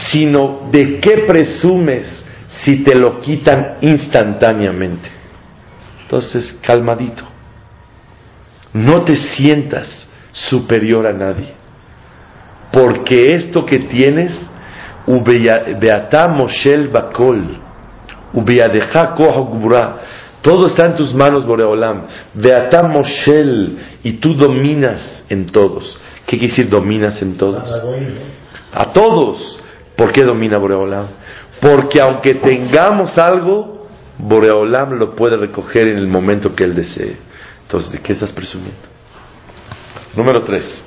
sino 0.09 0.69
de 0.71 1.01
qué 1.01 1.25
presumes 1.27 2.25
si 2.63 2.81
te 2.81 2.95
lo 2.95 3.19
quitan 3.19 3.79
instantáneamente. 3.81 5.09
Entonces, 6.03 6.57
calmadito. 6.61 7.36
No 8.77 9.03
te 9.03 9.15
sientas 9.15 10.07
superior 10.31 11.07
a 11.07 11.13
nadie. 11.13 11.53
Porque 12.71 13.35
esto 13.35 13.65
que 13.65 13.79
tienes, 13.79 14.31
Moshel 16.29 16.89
Bakol, 16.89 17.57
todo 20.41 20.67
está 20.67 20.85
en 20.85 20.95
tus 20.95 21.13
manos, 21.13 21.45
Boreolam. 21.45 22.05
Beata 22.35 22.83
Moshel, 22.83 23.79
y 24.03 24.13
tú 24.13 24.35
dominas 24.35 25.25
en 25.29 25.47
todos. 25.47 25.99
¿Qué 26.27 26.37
quiere 26.37 26.49
decir 26.49 26.69
dominas 26.69 27.19
en 27.21 27.35
todos? 27.37 27.63
A 28.73 28.91
todos. 28.91 29.59
¿Por 29.95 30.11
qué 30.11 30.23
domina 30.23 30.59
Boreolam? 30.59 31.07
Porque 31.59 31.99
aunque 31.99 32.35
tengamos 32.35 33.17
algo, 33.17 33.87
Boreolam 34.19 34.99
lo 34.99 35.15
puede 35.15 35.35
recoger 35.37 35.87
en 35.87 35.97
el 35.97 36.07
momento 36.07 36.53
que 36.53 36.65
él 36.65 36.75
desee. 36.75 37.26
Entonces, 37.67 37.91
¿de 37.91 37.99
qué 37.99 38.13
estás 38.13 38.31
presumiendo? 38.31 38.79
Número 40.15 40.41
tres. 40.45 40.81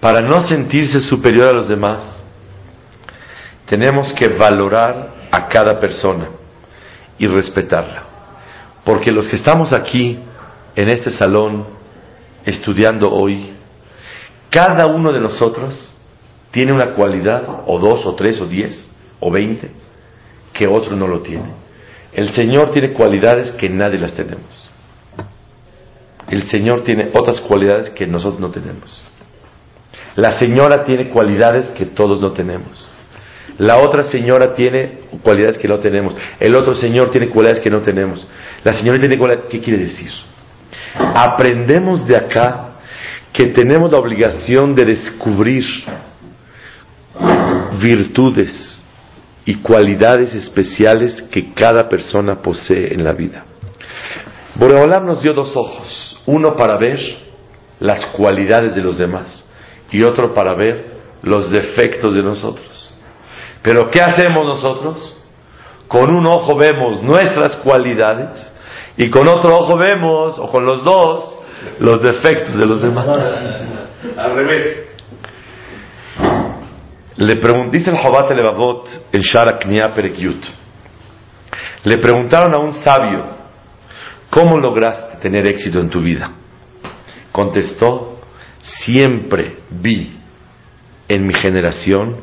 Para 0.00 0.20
no 0.20 0.42
sentirse 0.42 1.00
superior 1.00 1.48
a 1.48 1.52
los 1.52 1.68
demás, 1.68 2.22
tenemos 3.64 4.12
que 4.12 4.28
valorar 4.28 5.14
a 5.30 5.48
cada 5.48 5.80
persona 5.80 6.28
y 7.16 7.26
respetarla. 7.26 8.02
Porque 8.84 9.10
los 9.10 9.26
que 9.28 9.36
estamos 9.36 9.72
aquí, 9.72 10.18
en 10.76 10.90
este 10.90 11.10
salón, 11.12 11.68
estudiando 12.44 13.10
hoy, 13.10 13.54
cada 14.50 14.88
uno 14.88 15.10
de 15.10 15.20
nosotros 15.20 15.90
tiene 16.50 16.74
una 16.74 16.92
cualidad, 16.92 17.62
o 17.66 17.78
dos, 17.78 18.04
o 18.04 18.14
tres, 18.14 18.38
o 18.42 18.46
diez, 18.46 18.92
o 19.20 19.30
veinte, 19.30 19.70
que 20.52 20.68
otro 20.68 20.96
no 20.96 21.08
lo 21.08 21.22
tiene. 21.22 21.61
El 22.12 22.32
Señor 22.32 22.70
tiene 22.70 22.92
cualidades 22.92 23.52
que 23.52 23.68
nadie 23.68 23.98
las 23.98 24.12
tenemos. 24.12 24.70
El 26.28 26.48
Señor 26.48 26.84
tiene 26.84 27.10
otras 27.14 27.40
cualidades 27.40 27.90
que 27.90 28.06
nosotros 28.06 28.40
no 28.40 28.50
tenemos. 28.50 29.02
La 30.16 30.38
señora 30.38 30.84
tiene 30.84 31.10
cualidades 31.10 31.68
que 31.68 31.86
todos 31.86 32.20
no 32.20 32.32
tenemos. 32.32 32.88
La 33.58 33.78
otra 33.78 34.04
señora 34.04 34.54
tiene 34.54 35.00
cualidades 35.22 35.58
que 35.58 35.68
no 35.68 35.78
tenemos. 35.78 36.14
El 36.38 36.54
otro 36.54 36.74
señor 36.74 37.10
tiene 37.10 37.28
cualidades 37.28 37.62
que 37.62 37.70
no 37.70 37.80
tenemos. 37.80 38.26
La 38.64 38.74
señora 38.74 38.98
tiene 38.98 39.18
cualidades. 39.18 39.50
¿Qué 39.50 39.60
quiere 39.60 39.84
decir? 39.84 40.10
Aprendemos 40.94 42.06
de 42.06 42.16
acá 42.16 42.68
que 43.32 43.46
tenemos 43.46 43.90
la 43.90 43.98
obligación 43.98 44.74
de 44.74 44.84
descubrir 44.84 45.64
virtudes 47.80 48.71
y 49.44 49.56
cualidades 49.56 50.34
especiales 50.34 51.22
que 51.30 51.52
cada 51.52 51.88
persona 51.88 52.40
posee 52.40 52.92
en 52.94 53.04
la 53.04 53.12
vida. 53.12 53.44
Boreolam 54.54 55.06
nos 55.06 55.22
dio 55.22 55.32
dos 55.32 55.56
ojos, 55.56 56.20
uno 56.26 56.54
para 56.56 56.76
ver 56.76 57.00
las 57.80 58.06
cualidades 58.06 58.74
de 58.74 58.82
los 58.82 58.98
demás 58.98 59.46
y 59.90 60.02
otro 60.04 60.32
para 60.32 60.54
ver 60.54 60.86
los 61.22 61.50
defectos 61.50 62.14
de 62.14 62.22
nosotros. 62.22 62.94
Pero 63.62 63.90
¿qué 63.90 64.00
hacemos 64.00 64.44
nosotros? 64.44 65.16
Con 65.88 66.14
un 66.14 66.26
ojo 66.26 66.56
vemos 66.56 67.02
nuestras 67.02 67.56
cualidades 67.56 68.52
y 68.96 69.08
con 69.10 69.26
otro 69.28 69.56
ojo 69.56 69.76
vemos, 69.76 70.38
o 70.38 70.50
con 70.50 70.64
los 70.64 70.84
dos, 70.84 71.38
los 71.78 72.02
defectos 72.02 72.56
de 72.56 72.66
los 72.66 72.82
demás. 72.82 73.06
Al 74.16 74.34
revés. 74.34 74.91
Le 77.16 77.36
dice 77.70 77.90
el 77.90 77.98
Jobat 77.98 78.30
Levavot 78.30 78.88
en 79.12 79.20
Shara 79.20 79.58
Perekyut. 79.94 80.44
Le 81.84 81.98
preguntaron 81.98 82.54
a 82.54 82.58
un 82.58 82.72
sabio, 82.74 83.36
¿cómo 84.30 84.58
lograste 84.58 85.18
tener 85.18 85.50
éxito 85.50 85.80
en 85.80 85.90
tu 85.90 86.00
vida? 86.00 86.30
Contestó, 87.30 88.20
siempre 88.62 89.58
vi 89.70 90.18
en 91.08 91.26
mi 91.26 91.34
generación, 91.34 92.16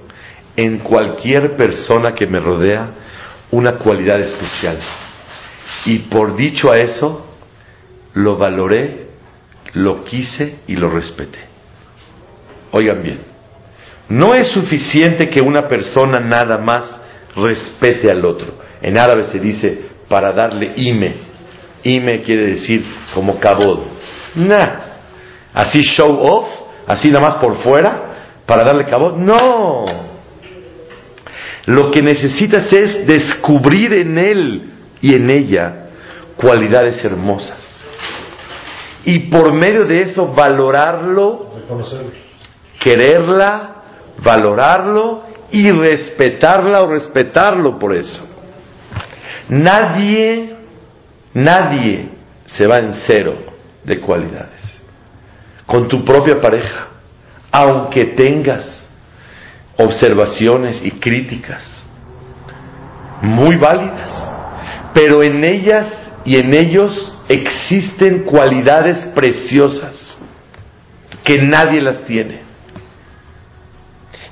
en 0.55 0.79
cualquier 0.79 1.55
persona 1.55 2.11
que 2.11 2.25
me 2.25 2.39
rodea, 2.39 2.89
una 3.51 3.73
cualidad 3.73 4.19
especial. 4.21 4.79
Y 5.85 5.99
por 6.09 6.35
dicho 6.35 6.71
a 6.71 6.77
eso, 6.77 7.27
lo 8.13 8.37
valoré, 8.37 9.09
lo 9.73 10.03
quise 10.03 10.59
y 10.67 10.75
lo 10.75 10.89
respeté. 10.89 11.39
Oigan 12.71 13.03
bien, 13.03 13.28
no 14.09 14.33
es 14.33 14.47
suficiente 14.47 15.29
que 15.29 15.39
una 15.39 15.67
persona 15.67 16.19
nada 16.19 16.57
más 16.57 16.83
respete 17.35 18.09
al 18.09 18.25
otro. 18.25 18.53
En 18.81 18.97
árabe 18.97 19.25
se 19.25 19.39
dice 19.39 19.81
para 20.07 20.33
darle 20.33 20.73
ime. 20.77 21.15
Ime 21.83 22.21
quiere 22.21 22.51
decir 22.51 22.83
como 23.13 23.39
cabod. 23.39 23.79
Nah. 24.35 24.79
Así 25.53 25.81
show 25.81 26.19
off, 26.21 26.47
así 26.87 27.09
nada 27.09 27.27
más 27.27 27.35
por 27.35 27.57
fuera, 27.57 28.41
para 28.45 28.63
darle 28.63 28.85
cabod. 28.85 29.15
No. 29.17 29.85
Lo 31.67 31.91
que 31.91 32.01
necesitas 32.01 32.71
es 32.73 33.05
descubrir 33.05 33.93
en 33.93 34.17
él 34.17 34.73
y 35.01 35.13
en 35.13 35.29
ella 35.29 35.89
cualidades 36.35 37.03
hermosas. 37.05 37.79
Y 39.05 39.29
por 39.29 39.53
medio 39.53 39.85
de 39.85 39.97
eso 39.99 40.33
valorarlo, 40.33 41.51
quererla 42.79 43.78
valorarlo 44.23 45.23
y 45.51 45.71
respetarla 45.71 46.81
o 46.81 46.91
respetarlo 46.91 47.79
por 47.79 47.95
eso. 47.95 48.27
Nadie, 49.49 50.55
nadie 51.33 52.09
se 52.45 52.67
va 52.67 52.77
en 52.77 52.93
cero 52.93 53.35
de 53.83 53.99
cualidades. 53.99 54.81
Con 55.65 55.87
tu 55.87 56.03
propia 56.03 56.39
pareja, 56.41 56.87
aunque 57.51 58.05
tengas 58.05 58.87
observaciones 59.77 60.81
y 60.83 60.91
críticas 60.91 61.83
muy 63.21 63.57
válidas, 63.57 64.09
pero 64.93 65.23
en 65.23 65.43
ellas 65.43 65.87
y 66.25 66.37
en 66.37 66.53
ellos 66.53 67.17
existen 67.27 68.23
cualidades 68.23 69.05
preciosas 69.07 70.17
que 71.23 71.37
nadie 71.37 71.81
las 71.81 72.05
tiene. 72.05 72.48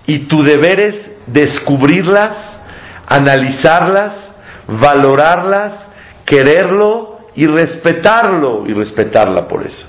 Y 0.08 0.20
tu 0.20 0.42
deber 0.42 0.80
es 0.80 1.12
descubrirlas, 1.28 2.58
analizarlas, 3.06 4.32
valorarlas, 4.68 5.90
quererlo 6.26 7.20
y 7.36 7.46
respetarlo 7.46 8.66
y 8.66 8.74
respetarla 8.74 9.48
por 9.48 9.66
eso. 9.66 9.88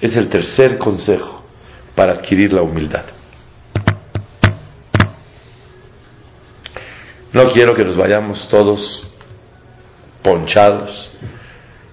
Es 0.00 0.16
el 0.16 0.28
tercer 0.28 0.78
consejo 0.78 1.44
para 1.94 2.14
adquirir 2.14 2.52
la 2.52 2.62
humildad. 2.62 3.04
No 7.32 7.44
quiero 7.52 7.74
que 7.74 7.84
nos 7.84 7.96
vayamos 7.96 8.48
todos 8.48 9.06
ponchados 10.22 11.12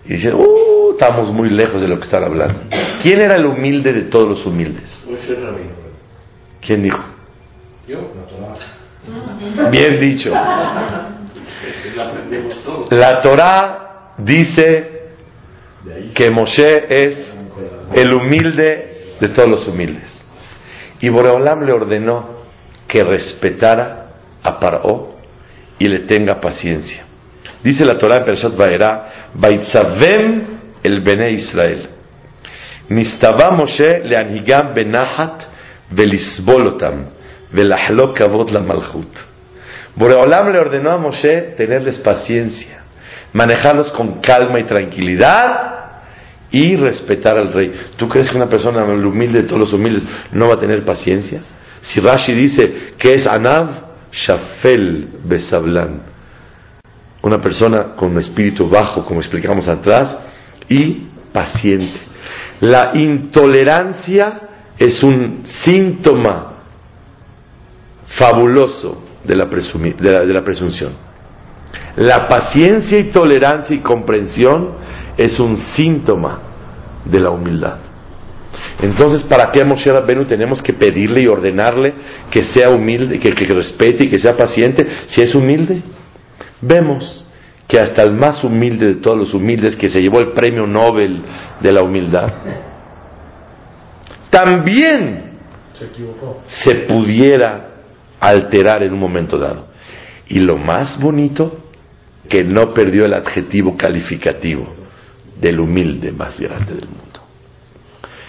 y 0.06 0.14
dicen, 0.14 0.34
uh, 0.34 0.92
estamos 0.92 1.32
muy 1.32 1.50
lejos 1.50 1.82
de 1.82 1.88
lo 1.88 1.98
que 1.98 2.06
están 2.06 2.24
hablando. 2.24 2.62
¿Quién 3.02 3.20
era 3.20 3.36
el 3.36 3.46
humilde 3.46 3.94
de 3.94 4.04
todos 4.04 4.30
los 4.30 4.46
humildes? 4.46 5.04
¿Quién 6.68 6.84
dijo? 6.84 7.00
Yo, 7.88 8.12
Bien 9.72 10.00
dicho. 10.00 10.34
La 12.92 13.22
Torah 13.22 14.14
dice 14.18 15.14
que 16.14 16.30
Moshe 16.30 16.88
es 16.90 17.38
el 17.96 18.14
humilde 18.14 19.16
de 19.18 19.30
todos 19.30 19.48
los 19.48 19.68
humildes. 19.70 20.26
Y 21.00 21.08
Boreolam 21.08 21.64
le 21.64 21.72
ordenó 21.72 22.42
que 22.86 23.02
respetara 23.02 24.08
a 24.44 24.60
Paró 24.60 25.16
y 25.80 25.88
le 25.88 26.00
tenga 26.00 26.42
paciencia. 26.42 27.06
Dice 27.64 27.86
la 27.86 27.98
Torah 27.98 28.18
en 28.18 28.26
Pershat 28.26 28.58
Vaera, 28.58 29.30
Baitzavem 29.36 30.60
el 30.84 31.02
Bene 31.02 31.32
Israel. 31.32 31.90
Nistaba 32.90 33.52
Moshe 33.52 34.02
leanhigam 34.04 34.74
benahat 34.74 35.56
velahlok 37.52 38.18
kavod 38.18 38.52
la 38.52 38.62
malchut. 38.62 39.12
Boreolam 39.96 40.52
le 40.52 40.60
ordenó 40.60 40.92
a 40.92 40.98
Moshe 40.98 41.56
tenerles 41.58 41.98
paciencia, 42.00 42.82
manejarlos 43.34 43.92
con 43.92 44.22
calma 44.22 44.60
y 44.60 44.64
tranquilidad 44.64 45.68
y 46.52 46.76
respetar 46.76 47.38
al 47.38 47.52
rey. 47.52 47.74
¿Tú 47.98 48.08
crees 48.08 48.30
que 48.30 48.38
una 48.38 48.48
persona 48.48 48.84
humilde 48.86 49.42
de 49.42 49.48
todos 49.48 49.62
los 49.62 49.74
humildes 49.74 50.04
no 50.32 50.48
va 50.48 50.54
a 50.54 50.60
tener 50.60 50.86
paciencia? 50.86 51.42
Si 51.82 52.00
Rashi 52.00 52.34
dice 52.34 52.94
que 52.98 53.16
es 53.16 53.28
Anav, 53.28 53.88
Shafel 54.12 55.10
Besablan, 55.24 56.02
una 57.22 57.42
persona 57.42 57.96
con 57.96 58.18
espíritu 58.18 58.70
bajo, 58.70 59.04
como 59.04 59.20
explicamos 59.20 59.68
atrás, 59.68 60.18
y 60.70 61.08
paciente. 61.34 62.00
La 62.62 62.92
intolerancia 62.94 64.47
es 64.78 65.04
un 65.04 65.44
síntoma 65.64 66.54
fabuloso 68.18 69.04
de 69.24 69.36
la, 69.36 69.46
de 69.46 70.34
la, 70.34 70.44
presunción. 70.44 70.94
La 71.98 72.28
paciencia 72.28 72.98
y 72.98 73.06
tolerancia 73.06 73.76
y 73.76 73.80
comprensión 73.80 74.76
es 75.18 75.40
un 75.40 75.58
síntoma 75.76 76.40
de 77.06 77.20
la 77.20 77.30
humildad. 77.32 77.80
Entonces, 78.82 79.24
¿para 79.24 79.52
qué 79.52 79.62
a 79.62 79.66
Moshe 79.66 79.92
Rabbenu 79.92 80.26
tenemos 80.26 80.62
que 80.62 80.74
pedirle 80.74 81.24
y 81.24 81.28
ordenarle 81.28 81.94
que 82.32 82.44
sea 82.44 82.70
humilde, 82.70 83.20
que, 83.20 83.34
que 83.34 83.46
respete 83.54 84.06
y 84.06 84.10
que 84.10 84.20
sea 84.20 84.38
paciente 84.38 84.88
si 85.08 85.22
es 85.22 85.34
humilde? 85.36 85.82
Vemos 86.62 87.26
que 87.68 87.80
hasta 87.80 88.02
el 88.02 88.14
más 88.14 88.44
humilde 88.44 88.88
de 88.88 88.96
todos 88.96 89.18
los 89.18 89.34
humildes, 89.34 89.76
que 89.76 89.90
se 89.90 90.02
llevó 90.02 90.20
el 90.20 90.32
premio 90.32 90.66
Nobel 90.66 91.22
de 91.60 91.72
la 91.72 91.84
humildad, 91.84 92.32
también 94.30 95.38
se, 95.74 95.90
se 96.66 96.76
pudiera 96.88 97.70
alterar 98.20 98.84
en 98.84 98.94
un 98.94 99.00
momento 99.00 99.38
dado. 99.38 99.68
Y 100.28 100.40
lo 100.40 100.58
más 100.58 101.00
bonito, 101.00 101.64
que 102.28 102.44
no 102.44 102.74
perdió 102.74 103.06
el 103.06 103.14
adjetivo 103.14 103.78
calificativo 103.78 104.68
del 105.40 105.60
humilde 105.60 106.12
más 106.12 106.40
grande 106.40 106.74
del 106.74 106.90
mundo. 106.90 107.22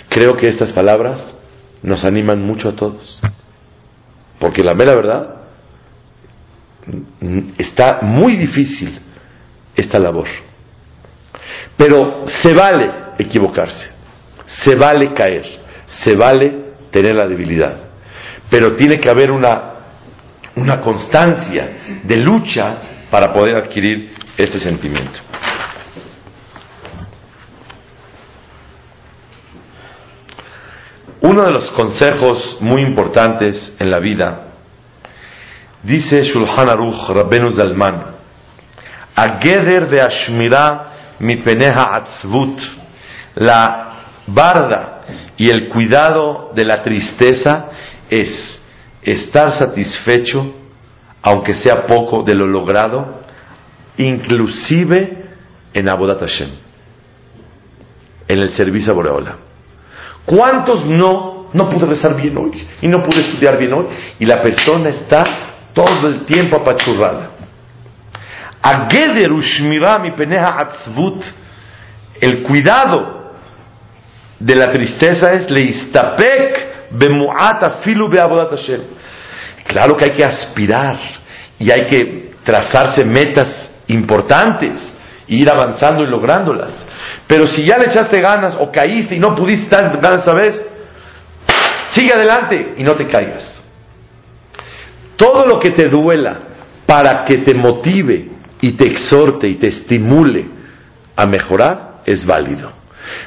Creo 0.08 0.36
que 0.36 0.48
estas 0.48 0.72
palabras 0.72 1.34
nos 1.82 2.04
animan 2.04 2.40
mucho 2.42 2.68
a 2.68 2.76
todos. 2.76 3.20
Porque 4.38 4.62
la 4.62 4.74
mera 4.74 4.94
verdad, 4.94 5.34
está 7.58 8.00
muy 8.02 8.36
difícil 8.36 8.98
esta 9.74 9.98
labor. 9.98 10.28
Pero 11.76 12.24
se 12.26 12.52
vale 12.54 12.90
equivocarse, 13.18 13.90
se 14.64 14.74
vale 14.74 15.12
caer, 15.12 15.44
se 16.02 16.14
vale 16.14 16.74
tener 16.90 17.14
la 17.14 17.26
debilidad. 17.26 17.76
Pero 18.50 18.74
tiene 18.74 18.98
que 18.98 19.10
haber 19.10 19.30
una 19.30 19.78
una 20.58 20.80
constancia 20.80 22.00
de 22.02 22.16
lucha 22.16 22.76
para 23.10 23.32
poder 23.32 23.56
adquirir 23.56 24.12
este 24.36 24.60
sentimiento. 24.60 25.20
Uno 31.20 31.44
de 31.44 31.52
los 31.52 31.70
consejos 31.72 32.58
muy 32.60 32.82
importantes 32.82 33.74
en 33.78 33.90
la 33.90 33.98
vida, 33.98 34.48
dice 35.82 36.22
Shulchan 36.22 36.68
Aruch 36.68 37.08
Rabbenu 37.08 37.50
Zalman, 37.50 38.18
Ageder 39.14 39.88
de 39.88 40.00
Ashmira 40.00 41.16
mi 41.18 41.36
peneja 41.36 41.88
atzvut, 41.92 42.60
la 43.34 43.90
barda 44.26 44.97
y 45.36 45.48
el 45.50 45.68
cuidado 45.68 46.50
de 46.54 46.64
la 46.64 46.82
tristeza 46.82 47.68
es 48.10 48.60
estar 49.02 49.58
satisfecho, 49.58 50.54
aunque 51.22 51.54
sea 51.54 51.86
poco, 51.86 52.22
de 52.22 52.34
lo 52.34 52.46
logrado, 52.46 53.20
inclusive 53.96 55.26
en 55.72 55.88
Abodat 55.88 56.20
Hashem, 56.20 56.50
en 58.26 58.38
el 58.38 58.50
servicio 58.50 58.92
a 58.92 58.96
Boreola. 58.96 59.36
¿Cuántos 60.24 60.84
no, 60.86 61.50
no 61.52 61.70
pude 61.70 61.86
rezar 61.86 62.14
bien 62.16 62.36
hoy 62.36 62.66
y 62.82 62.88
no 62.88 63.02
pude 63.02 63.20
estudiar 63.20 63.58
bien 63.58 63.72
hoy? 63.72 63.86
Y 64.18 64.26
la 64.26 64.40
persona 64.40 64.90
está 64.90 65.24
todo 65.72 66.08
el 66.08 66.24
tiempo 66.24 66.56
apachurrada. 66.60 67.30
el 72.20 72.42
cuidado 72.42 73.17
de 74.38 74.54
la 74.54 74.70
tristeza 74.70 75.32
es 75.32 75.50
leistapek 75.50 76.68
filu 77.82 78.10
Claro 79.66 79.96
que 79.96 80.04
hay 80.04 80.16
que 80.16 80.24
aspirar 80.24 80.98
y 81.58 81.70
hay 81.70 81.86
que 81.86 82.30
trazarse 82.44 83.04
metas 83.04 83.70
importantes 83.88 84.94
e 85.28 85.34
ir 85.34 85.50
avanzando 85.50 86.02
y 86.02 86.06
lográndolas. 86.06 86.86
Pero 87.26 87.46
si 87.46 87.66
ya 87.66 87.76
le 87.78 87.86
echaste 87.86 88.20
ganas 88.20 88.56
o 88.58 88.70
caíste 88.70 89.16
y 89.16 89.18
no 89.18 89.34
pudiste 89.34 89.74
dar 89.74 89.94
ganas 90.00 90.20
esta 90.20 90.32
vez, 90.32 90.66
sigue 91.90 92.12
adelante 92.12 92.74
y 92.78 92.82
no 92.82 92.94
te 92.94 93.06
caigas. 93.06 93.62
Todo 95.16 95.44
lo 95.46 95.58
que 95.58 95.70
te 95.70 95.88
duela 95.88 96.38
para 96.86 97.24
que 97.24 97.38
te 97.38 97.54
motive 97.54 98.30
y 98.60 98.72
te 98.72 98.86
exhorte 98.86 99.48
y 99.48 99.56
te 99.56 99.68
estimule 99.68 100.46
a 101.16 101.26
mejorar 101.26 101.98
es 102.06 102.24
válido. 102.24 102.77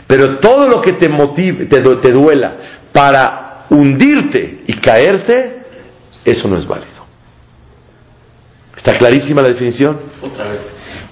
Pero 0.07 0.38
todo 0.38 0.67
lo 0.67 0.82
que 0.82 0.93
te 0.93 1.09
motive, 1.09 1.65
te, 1.65 1.77
te 1.77 2.11
duela 2.11 2.57
para 2.91 3.65
hundirte 3.69 4.63
y 4.67 4.73
caerte, 4.73 5.63
eso 6.25 6.47
no 6.47 6.57
es 6.57 6.67
válido. 6.67 7.01
¿Está 8.75 8.93
clarísima 8.93 9.41
la 9.41 9.49
definición? 9.49 9.99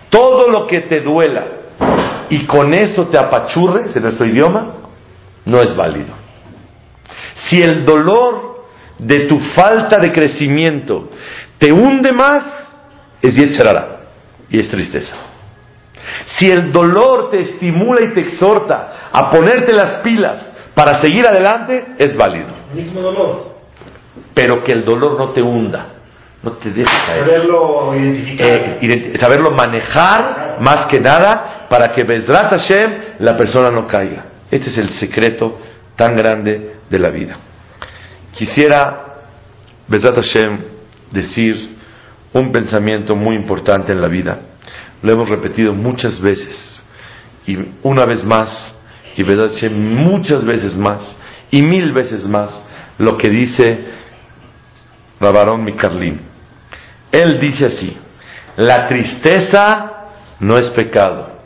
Todo 0.09 0.49
lo 0.49 0.65
que 0.65 0.82
te 0.82 1.01
duela 1.01 1.45
y 2.30 2.45
con 2.45 2.74
eso 2.74 3.07
te 3.07 3.17
apachurres 3.17 3.95
en 3.95 4.03
nuestro 4.03 4.28
idioma, 4.28 4.74
no 5.45 5.61
es 5.61 5.76
válido. 5.76 6.13
Si 7.47 7.61
el 7.61 7.86
dolor 7.86 8.65
de 8.97 9.20
tu 9.22 9.39
falta 9.39 9.97
de 9.97 10.11
crecimiento 10.11 11.09
te 11.57 11.72
hunde 11.72 12.11
más, 12.11 12.43
es 13.22 13.36
yetzerara 13.36 14.01
y 14.49 14.59
es 14.59 14.70
tristeza. 14.70 15.28
Si 16.26 16.49
el 16.49 16.72
dolor 16.72 17.30
te 17.32 17.41
estimula 17.41 18.01
y 18.01 18.14
te 18.14 18.22
exhorta 18.22 19.10
a 19.12 19.30
ponerte 19.30 19.74
las 19.74 20.01
pilas 20.01 20.53
para 20.74 21.01
seguir 21.01 21.28
adelante 21.28 21.95
es 21.97 22.16
válido. 22.16 22.49
Mismo 22.74 23.01
dolor. 23.01 23.55
Pero 24.34 24.64
que 24.64 24.72
el 24.72 24.86
dolor 24.86 25.18
no 25.18 25.30
te 25.30 25.41
hunda, 25.41 25.88
no 26.41 26.51
te 26.53 26.70
deje 26.70 26.86
caer. 26.86 27.26
Saberlo 27.26 27.95
identificar. 27.95 28.47
Eh, 28.47 29.14
saberlo 29.20 29.51
manejar 29.51 30.57
más 30.62 30.86
que 30.86 30.99
nada 30.99 31.68
para 31.70 31.91
que 31.91 32.03
Bezrat 32.03 32.51
Hashem 32.51 32.91
la 33.20 33.36
persona 33.36 33.70
no 33.72 33.88
caiga. 33.88 34.26
Este 34.49 34.70
es 34.70 34.78
el 34.78 34.89
secreto 34.91 35.60
tan 35.95 36.16
grande 36.16 36.78
de 36.89 36.99
la 36.99 37.10
vida. 37.10 37.38
Quisiera, 38.34 39.18
Bezrat 39.88 40.16
Hashem, 40.16 40.60
decir 41.12 41.78
un 42.34 42.51
pensamiento 42.51 43.16
muy 43.16 43.36
importante 43.36 43.91
en 43.91 44.01
la 44.01 44.07
vida. 44.07 44.39
Lo 45.02 45.12
hemos 45.12 45.30
repetido 45.30 45.74
muchas 45.74 46.20
veces 46.22 46.84
y 47.45 47.58
una 47.84 48.06
vez 48.06 48.24
más, 48.24 48.76
y 49.16 49.24
Hashem 49.24 49.95
muchas 49.95 50.45
veces 50.45 50.76
más 50.78 51.18
y 51.52 51.62
mil 51.62 51.91
veces 51.91 52.28
más, 52.28 52.52
lo 52.97 53.18
que 53.18 53.30
dice 53.30 53.86
Rabarón 55.20 55.64
Mikarlim. 55.64 56.20
Él 57.12 57.39
dice 57.39 57.66
así, 57.66 57.97
la 58.56 58.88
tristeza 58.88 60.10
no 60.39 60.58
es 60.58 60.70
pecado, 60.72 61.39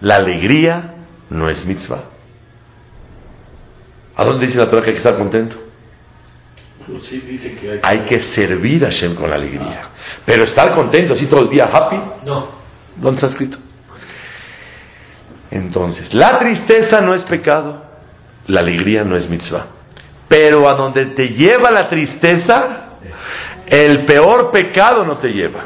la 0.00 0.16
alegría 0.16 0.94
no 1.30 1.48
es 1.48 1.64
mitzvah. 1.64 2.04
¿A 4.14 4.24
dónde 4.24 4.46
dice 4.46 4.58
la 4.58 4.68
Torah 4.68 4.82
que 4.82 4.90
hay 4.90 4.94
que 4.94 4.98
estar 4.98 5.16
contento? 5.16 5.67
Hay... 7.82 8.00
que... 8.00 8.20
servir 8.20 8.84
a 8.84 8.88
Hashem 8.90 9.14
con 9.14 9.32
alegría. 9.32 9.90
Pero 10.24 10.44
estar 10.44 10.74
contento 10.74 11.14
así 11.14 11.26
todo 11.26 11.42
el 11.42 11.48
día, 11.48 11.64
happy, 11.64 12.00
no. 12.24 12.48
¿Dónde 12.96 13.16
está 13.16 13.28
escrito? 13.28 13.58
Entonces, 15.50 16.12
la 16.12 16.38
tristeza 16.38 17.00
no 17.00 17.14
es 17.14 17.24
pecado, 17.24 17.82
la 18.46 18.60
alegría 18.60 19.04
no 19.04 19.16
es 19.16 19.28
mitzvah. 19.28 19.66
Pero 20.28 20.68
a 20.68 20.74
donde 20.74 21.06
te 21.06 21.28
lleva 21.28 21.70
la 21.70 21.88
tristeza, 21.88 22.98
el 23.66 24.04
peor 24.04 24.50
pecado 24.50 25.04
no 25.04 25.16
te 25.18 25.28
lleva. 25.28 25.64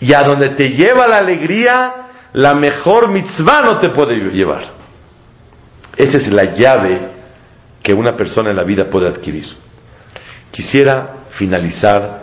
Y 0.00 0.12
a 0.12 0.20
donde 0.20 0.50
te 0.50 0.70
lleva 0.70 1.06
la 1.06 1.18
alegría, 1.18 1.94
la 2.32 2.54
mejor 2.54 3.08
mitzvah 3.10 3.62
no 3.62 3.78
te 3.78 3.90
puede 3.90 4.16
llevar. 4.32 4.78
Esa 5.96 6.16
es 6.16 6.28
la 6.28 6.54
llave 6.54 7.10
que 7.82 7.92
una 7.92 8.16
persona 8.16 8.50
en 8.50 8.56
la 8.56 8.64
vida 8.64 8.88
puede 8.88 9.08
adquirir. 9.08 9.46
Quisiera 10.50 11.26
finalizar 11.30 12.22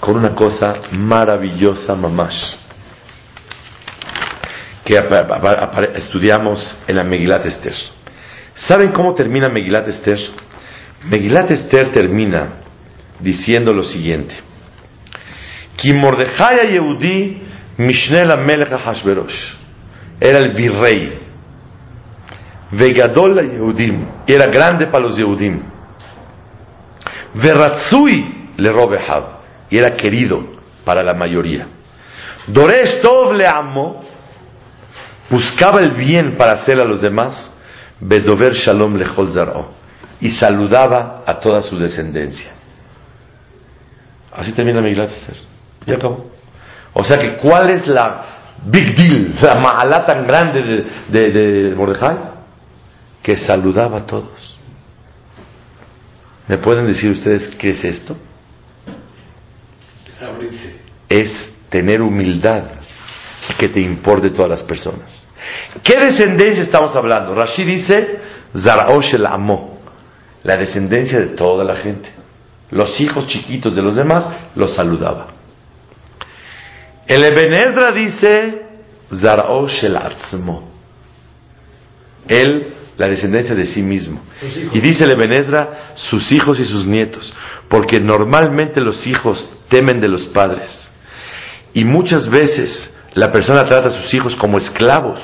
con 0.00 0.16
una 0.16 0.34
cosa 0.34 0.74
maravillosa, 0.92 1.94
mamash, 1.94 2.56
que 4.84 4.96
estudiamos 5.96 6.76
en 6.86 6.96
la 6.96 7.04
Megilat 7.04 7.44
Esther. 7.44 7.74
¿Saben 8.54 8.92
cómo 8.92 9.14
termina 9.14 9.48
Megilat 9.48 9.88
Esther? 9.88 10.18
Megilat 11.04 11.50
Esther 11.50 11.92
termina 11.92 12.54
diciendo 13.20 13.72
lo 13.72 13.82
siguiente: 13.82 14.36
Ki 15.76 15.92
Yehudi 15.92 17.42
Mishnel 17.76 18.36
Melech 18.44 18.72
Hashverosh 18.72 19.58
era 20.20 20.38
el 20.38 20.52
virrey, 20.52 21.18
Vegadol 22.72 23.40
Yehudim, 23.40 24.06
era 24.26 24.46
grande 24.50 24.86
para 24.86 25.04
los 25.04 25.16
Yehudim, 25.16 25.62
Veratzui 27.34 28.52
le 28.56 28.72
Robehab, 28.72 29.24
y 29.70 29.78
era 29.78 29.96
querido 29.96 30.42
para 30.84 31.02
la 31.02 31.14
mayoría. 31.14 31.68
Doresh 32.46 33.02
Tov 33.02 33.34
le 33.34 33.46
amo, 33.46 34.04
buscaba 35.30 35.80
el 35.80 35.92
bien 35.92 36.36
para 36.36 36.54
hacer 36.54 36.80
a 36.80 36.84
los 36.84 37.02
demás, 37.02 37.52
Bedover 38.00 38.54
Shalom 38.54 38.96
le 38.96 39.06
y 40.20 40.30
saludaba 40.30 41.22
a 41.26 41.38
toda 41.38 41.62
su 41.62 41.78
descendencia. 41.78 42.52
Así 44.32 44.52
termina 44.52 44.80
mi 44.80 44.90
Esther. 44.90 45.36
Ya 45.86 45.96
acabó. 45.96 46.30
O 46.92 47.04
sea 47.04 47.18
que, 47.18 47.36
¿cuál 47.36 47.70
es 47.70 47.86
la 47.86 48.24
big 48.64 48.94
deal, 48.94 49.34
la 49.40 49.54
mahalá 49.56 50.04
tan 50.04 50.26
grande 50.26 50.86
de, 51.08 51.30
de, 51.30 51.74
Mordejai? 51.74 52.16
Que 53.22 53.36
saludaba 53.36 53.98
a 53.98 54.06
todos. 54.06 54.57
¿Me 56.48 56.58
pueden 56.58 56.86
decir 56.86 57.10
ustedes 57.12 57.54
qué 57.56 57.70
es 57.70 57.84
esto? 57.84 58.16
Es 61.08 61.54
tener 61.68 62.00
humildad 62.02 62.64
que 63.58 63.68
te 63.68 63.80
importe 63.80 64.30
todas 64.30 64.50
las 64.50 64.62
personas. 64.62 65.26
¿Qué 65.82 65.96
descendencia 65.98 66.62
estamos 66.62 66.94
hablando? 66.96 67.34
Rashi 67.34 67.64
dice, 67.64 68.20
Zaraosh 68.56 69.14
el 69.14 69.26
Amo, 69.26 69.78
la 70.42 70.56
descendencia 70.56 71.18
de 71.18 71.28
toda 71.28 71.64
la 71.64 71.76
gente 71.76 72.18
los 72.70 73.00
hijos 73.00 73.26
chiquitos 73.26 73.74
de 73.74 73.82
los 73.82 73.96
demás, 73.96 74.26
los 74.54 74.74
saludaba. 74.74 75.28
El 77.06 77.24
Ebenezra 77.24 77.92
dice, 77.92 78.62
Zaraosh 79.14 79.84
el 79.84 79.96
Arzmo. 79.96 80.68
Él, 82.28 82.74
la 82.98 83.06
descendencia 83.06 83.54
de 83.54 83.64
sí 83.64 83.80
mismo. 83.80 84.20
Y 84.72 84.80
dice 84.80 85.04
el 85.04 85.12
Ebenezra, 85.12 85.92
sus 85.94 86.30
hijos 86.32 86.58
y 86.58 86.64
sus 86.64 86.84
nietos. 86.84 87.32
Porque 87.68 88.00
normalmente 88.00 88.80
los 88.80 89.06
hijos 89.06 89.48
temen 89.68 90.00
de 90.00 90.08
los 90.08 90.26
padres. 90.26 90.68
Y 91.72 91.84
muchas 91.84 92.28
veces 92.28 92.92
la 93.14 93.28
persona 93.28 93.64
trata 93.64 93.88
a 93.88 94.02
sus 94.02 94.12
hijos 94.12 94.34
como 94.34 94.58
esclavos. 94.58 95.20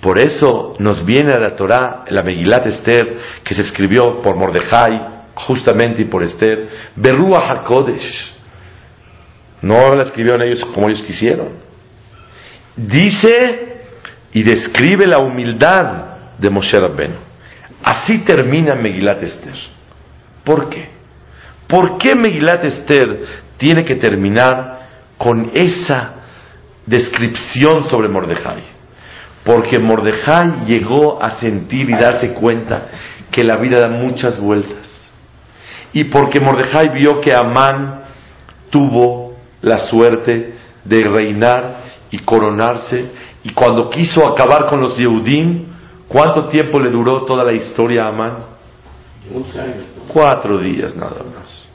Por 0.00 0.18
eso 0.18 0.74
nos 0.80 1.06
viene 1.06 1.32
a 1.32 1.38
la 1.38 1.54
Torah, 1.54 2.04
la 2.08 2.24
Megilat 2.24 2.66
Esther, 2.66 3.18
que 3.44 3.54
se 3.54 3.62
escribió 3.62 4.20
por 4.20 4.34
Mordejai, 4.34 5.00
justamente 5.34 6.02
y 6.02 6.06
por 6.06 6.24
Esther, 6.24 6.68
Berrua 6.96 7.52
HaKodesh. 7.52 8.32
No 9.62 9.94
la 9.94 10.02
escribieron 10.02 10.42
ellos 10.42 10.64
como 10.74 10.88
ellos 10.88 11.02
quisieron. 11.02 11.50
Dice 12.74 13.68
y 14.32 14.42
describe 14.42 15.06
la 15.06 15.18
humildad 15.18 16.11
de 16.38 16.50
Moshe 16.50 16.78
Rabbeinu. 16.78 17.16
Así 17.82 18.18
termina 18.18 18.74
Megilat 18.74 19.22
Esther. 19.22 19.54
¿Por 20.44 20.68
qué? 20.68 20.88
¿Por 21.66 21.98
qué 21.98 22.14
Megilat 22.14 22.64
Esther 22.64 23.26
tiene 23.56 23.84
que 23.84 23.96
terminar 23.96 24.80
con 25.18 25.50
esa 25.54 26.14
descripción 26.86 27.84
sobre 27.84 28.08
Mordejai? 28.08 28.62
Porque 29.44 29.78
Mordejai 29.78 30.66
llegó 30.66 31.22
a 31.22 31.38
sentir 31.38 31.90
y 31.90 31.94
darse 31.94 32.32
cuenta 32.34 32.88
que 33.30 33.42
la 33.42 33.56
vida 33.56 33.80
da 33.80 33.88
muchas 33.88 34.38
vueltas 34.38 35.02
y 35.92 36.04
porque 36.04 36.40
Mordejai 36.40 36.88
vio 36.94 37.20
que 37.20 37.34
Amán 37.34 38.02
tuvo 38.70 39.36
la 39.60 39.78
suerte 39.78 40.54
de 40.84 41.04
reinar 41.04 41.82
y 42.10 42.18
coronarse, 42.18 43.10
y 43.44 43.50
cuando 43.50 43.88
quiso 43.90 44.26
acabar 44.26 44.66
con 44.66 44.80
los 44.80 44.96
Yehudim, 44.96 45.71
¿cuánto 46.12 46.48
tiempo 46.48 46.78
le 46.78 46.90
duró 46.90 47.24
toda 47.24 47.44
la 47.44 47.52
historia 47.52 48.04
a 48.04 48.08
Amán? 48.08 48.38
Cuatro 50.08 50.58
días 50.58 50.94
nada 50.94 51.22
más. 51.24 51.68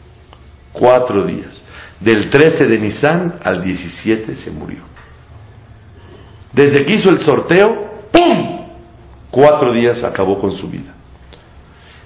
Cuatro 0.72 1.24
días. 1.24 1.64
Del 2.00 2.30
13 2.30 2.68
de 2.68 2.78
Nisan 2.78 3.40
al 3.44 3.64
17 3.64 4.36
se 4.36 4.52
murió. 4.52 4.84
Desde 6.54 6.86
que 6.86 6.94
hizo 6.94 7.10
el 7.10 7.20
sorteo, 7.20 8.10
¡pum! 8.12 8.68
Cuatro 9.32 9.72
días 9.74 10.04
acabó 10.04 10.40
con 10.40 10.52
su 10.52 10.70
vida. 10.70 10.94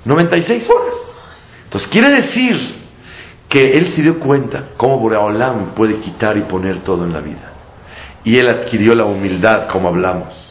96 0.06 0.70
horas. 0.70 0.96
Entonces 1.66 1.90
quiere 1.90 2.10
decir 2.12 2.82
que 3.48 3.72
él 3.72 3.94
se 3.94 4.02
dio 4.02 4.20
cuenta 4.20 4.70
cómo 4.78 4.98
Boreolam 5.00 5.74
puede 5.74 6.00
quitar 6.00 6.38
y 6.38 6.44
poner 6.44 6.84
todo 6.84 7.04
en 7.06 7.14
la 7.14 7.20
vida. 7.20 7.52
Y 8.24 8.38
él 8.38 8.48
adquirió 8.48 8.96
la 8.96 9.06
humildad, 9.06 9.68
como 9.68 9.90
hablamos. 9.90 10.51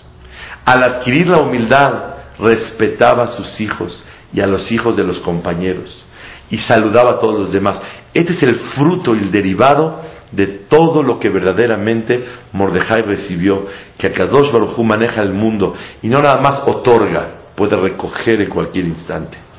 Al 0.65 0.83
adquirir 0.83 1.29
la 1.29 1.41
humildad, 1.41 2.15
respetaba 2.39 3.25
a 3.25 3.29
sus 3.29 3.61
hijos 3.61 4.05
y 4.33 4.41
a 4.41 4.47
los 4.47 4.71
hijos 4.71 4.97
de 4.97 5.05
los 5.05 5.19
compañeros 5.21 6.05
y 6.51 6.59
saludaba 6.59 7.13
a 7.13 7.19
todos 7.19 7.39
los 7.39 7.53
demás. 7.53 7.81
Este 8.15 8.33
es 8.33 8.43
el 8.43 8.55
fruto 8.75 9.13
el 9.13 9.31
derivado 9.31 10.03
de 10.33 10.47
todo 10.69 11.03
lo 11.03 11.19
que 11.19 11.29
verdaderamente 11.29 12.25
Mordejai 12.53 13.03
recibió, 13.03 13.67
que 13.99 14.07
Akadosh 14.07 14.53
Baruj 14.53 14.79
maneja 14.79 15.23
el 15.23 15.33
mundo 15.33 15.75
y 16.03 16.09
no 16.09 16.21
nada 16.21 16.41
más 16.41 16.63
otorga, 16.67 17.51
puede 17.57 17.77
recoger 17.77 18.41
en 18.41 18.49
cualquier 18.49 18.87
instante 18.87 19.51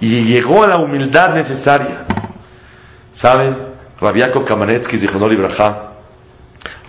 y 0.00 0.24
llegó 0.24 0.62
a 0.62 0.68
la 0.68 0.78
humildad 0.78 1.34
necesaria. 1.34 2.06
¿Saben? 3.12 3.68
Rabiako 4.00 4.44
Kamanetsky, 4.44 4.98
Zichonol 4.98 5.32
Ibrahá, 5.32 5.94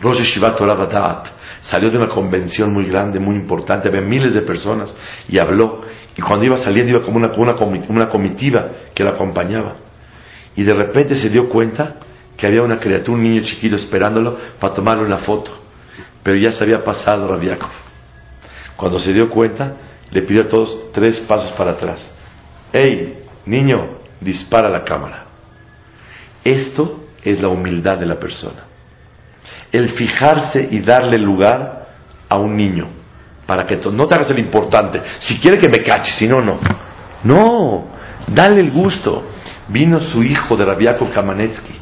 Rosh 0.01 0.21
Shivat 0.21 0.57
Torah 0.57 1.23
salió 1.61 1.91
de 1.91 1.97
una 1.97 2.07
convención 2.07 2.73
muy 2.73 2.85
grande, 2.85 3.19
muy 3.19 3.35
importante, 3.35 3.89
había 3.89 4.01
miles 4.01 4.33
de 4.33 4.41
personas 4.41 4.95
y 5.27 5.37
habló. 5.37 5.81
Y 6.17 6.21
cuando 6.21 6.45
iba 6.45 6.57
saliendo 6.57 6.91
iba 6.91 7.01
como 7.01 7.17
una, 7.17 7.31
una, 7.87 8.09
comitiva 8.09 8.69
que 8.93 9.03
lo 9.03 9.11
acompañaba. 9.11 9.75
Y 10.55 10.63
de 10.63 10.73
repente 10.73 11.15
se 11.15 11.29
dio 11.29 11.47
cuenta 11.49 11.95
que 12.35 12.47
había 12.47 12.61
una 12.61 12.79
criatura, 12.79 13.17
un 13.17 13.23
niño 13.23 13.41
chiquito 13.43 13.75
esperándolo 13.75 14.37
para 14.59 14.73
tomarle 14.73 15.05
una 15.05 15.17
foto. 15.17 15.51
Pero 16.23 16.37
ya 16.37 16.51
se 16.51 16.63
había 16.63 16.83
pasado 16.83 17.27
Rabiako. 17.27 17.69
Cuando 18.75 18.99
se 18.99 19.13
dio 19.13 19.29
cuenta, 19.29 19.75
le 20.11 20.21
pidió 20.21 20.43
a 20.43 20.47
todos 20.47 20.91
tres 20.93 21.19
pasos 21.21 21.51
para 21.53 21.71
atrás. 21.71 22.09
Hey, 22.71 23.19
niño, 23.45 23.99
dispara 24.21 24.69
la 24.69 24.83
cámara. 24.83 25.25
Esto 26.43 27.03
es 27.23 27.41
la 27.41 27.49
humildad 27.49 27.97
de 27.97 28.05
la 28.05 28.19
persona. 28.19 28.68
El 29.71 29.89
fijarse 29.89 30.67
y 30.71 30.79
darle 30.79 31.17
lugar 31.17 31.87
a 32.27 32.37
un 32.37 32.55
niño, 32.55 32.87
para 33.45 33.65
que 33.65 33.77
no 33.77 34.07
te 34.07 34.15
hagas 34.15 34.29
el 34.31 34.39
importante, 34.39 35.01
si 35.19 35.39
quiere 35.39 35.57
que 35.57 35.69
me 35.69 35.83
cache, 35.83 36.11
si 36.13 36.27
no, 36.27 36.41
no. 36.41 36.59
No, 37.23 37.87
dale 38.27 38.61
el 38.61 38.71
gusto. 38.71 39.23
Vino 39.67 39.99
su 39.99 40.23
hijo 40.23 40.57
de 40.57 40.65
Rabiako 40.65 41.09
Kamanetsky, 41.09 41.75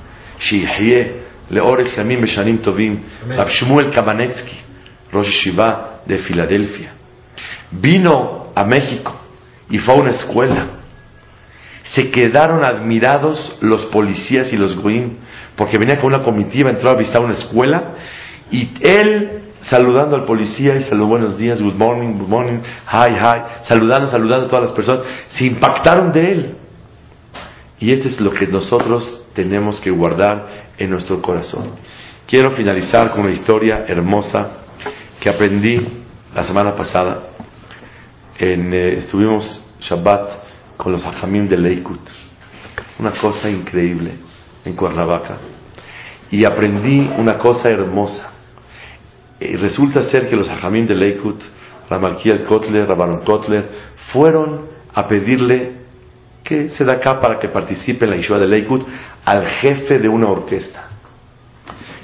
Leorech 1.49 1.95
Yamim 1.95 2.21
Beshanim 2.21 2.61
Tovim, 2.61 2.99
Shmuel 3.47 3.91
Kamanetsky, 3.93 4.57
Rosh 5.11 5.29
Shiva 5.43 6.01
de 6.05 6.17
Filadelfia. 6.17 6.91
Vino 7.71 8.51
a 8.55 8.63
México 8.65 9.19
y 9.69 9.77
fue 9.77 9.95
a 9.95 9.97
una 9.97 10.11
escuela. 10.11 10.65
Se 11.83 12.11
quedaron 12.11 12.65
admirados 12.65 13.57
los 13.61 13.85
policías 13.85 14.51
y 14.51 14.57
los 14.57 14.75
porque 15.57 15.77
venía 15.79 15.97
con 15.97 16.13
una 16.13 16.23
comitiva, 16.23 16.69
entró 16.69 16.91
a 16.91 16.95
visitar 16.95 17.21
una 17.21 17.33
escuela 17.33 17.95
y 18.51 18.69
él 18.79 19.41
saludando 19.61 20.15
al 20.15 20.23
policía 20.23 20.75
y 20.77 20.83
saludó 20.83 21.07
buenos 21.07 21.37
días, 21.37 21.59
good 21.59 21.73
morning, 21.73 22.19
good 22.19 22.27
morning, 22.27 22.59
hi, 22.89 23.11
hi, 23.11 23.63
saludando, 23.63 24.07
saludando 24.07 24.45
a 24.45 24.49
todas 24.49 24.65
las 24.65 24.71
personas, 24.73 25.01
se 25.29 25.45
impactaron 25.45 26.11
de 26.13 26.21
él. 26.21 26.55
Y 27.79 27.91
esto 27.91 28.07
es 28.07 28.21
lo 28.21 28.31
que 28.31 28.45
nosotros 28.47 29.27
tenemos 29.33 29.81
que 29.81 29.89
guardar 29.89 30.71
en 30.77 30.91
nuestro 30.91 31.21
corazón. 31.21 31.71
Quiero 32.27 32.51
finalizar 32.51 33.09
con 33.11 33.21
una 33.21 33.33
historia 33.33 33.83
hermosa 33.87 34.49
que 35.19 35.29
aprendí 35.29 35.81
la 36.35 36.43
semana 36.43 36.75
pasada. 36.75 37.19
En, 38.37 38.73
eh, 38.73 38.97
estuvimos 38.97 39.65
Shabbat 39.79 40.77
con 40.77 40.91
los 40.91 41.03
hajamim 41.03 41.47
de 41.47 41.57
Leikut. 41.57 42.01
Una 42.99 43.11
cosa 43.11 43.49
increíble 43.49 44.26
en 44.67 44.75
Cuernavaca. 44.75 45.37
Y 46.29 46.43
aprendí 46.43 47.09
una 47.17 47.37
cosa 47.37 47.69
hermosa. 47.69 48.31
Y 49.39 49.55
resulta 49.55 50.01
ser 50.03 50.29
que 50.29 50.35
los 50.35 50.49
hajamim 50.49 50.85
de 50.85 50.95
Leikut, 50.95 51.41
Ramalkiel 51.89 52.43
Kotler, 52.43 52.87
Rabbanon 52.87 53.23
Kotler, 53.23 53.69
fueron 54.11 54.67
a 54.93 55.07
pedirle 55.07 55.77
que 56.43 56.69
se 56.69 56.83
da 56.83 56.93
acá 56.93 57.19
para 57.19 57.39
que 57.39 57.49
participe 57.49 58.05
en 58.05 58.11
la 58.11 58.17
Yeshiva 58.17 58.39
de 58.39 58.47
Leikut 58.47 58.85
al 59.23 59.45
jefe 59.45 59.99
de 59.99 60.09
una 60.09 60.29
orquesta. 60.29 60.89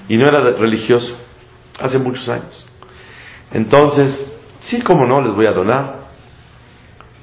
Y 0.07 0.17
no 0.17 0.27
era 0.27 0.41
religioso, 0.51 1.17
hace 1.79 1.97
muchos 1.97 2.27
años. 2.29 2.65
Entonces, 3.51 4.33
sí, 4.61 4.81
como 4.81 5.05
no, 5.05 5.21
les 5.21 5.33
voy 5.33 5.45
a 5.45 5.51
donar. 5.51 6.03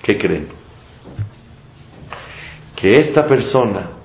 ¿Qué 0.02 0.16
creen? 0.16 0.48
Que 2.74 2.96
esta 2.96 3.24
persona 3.24 3.99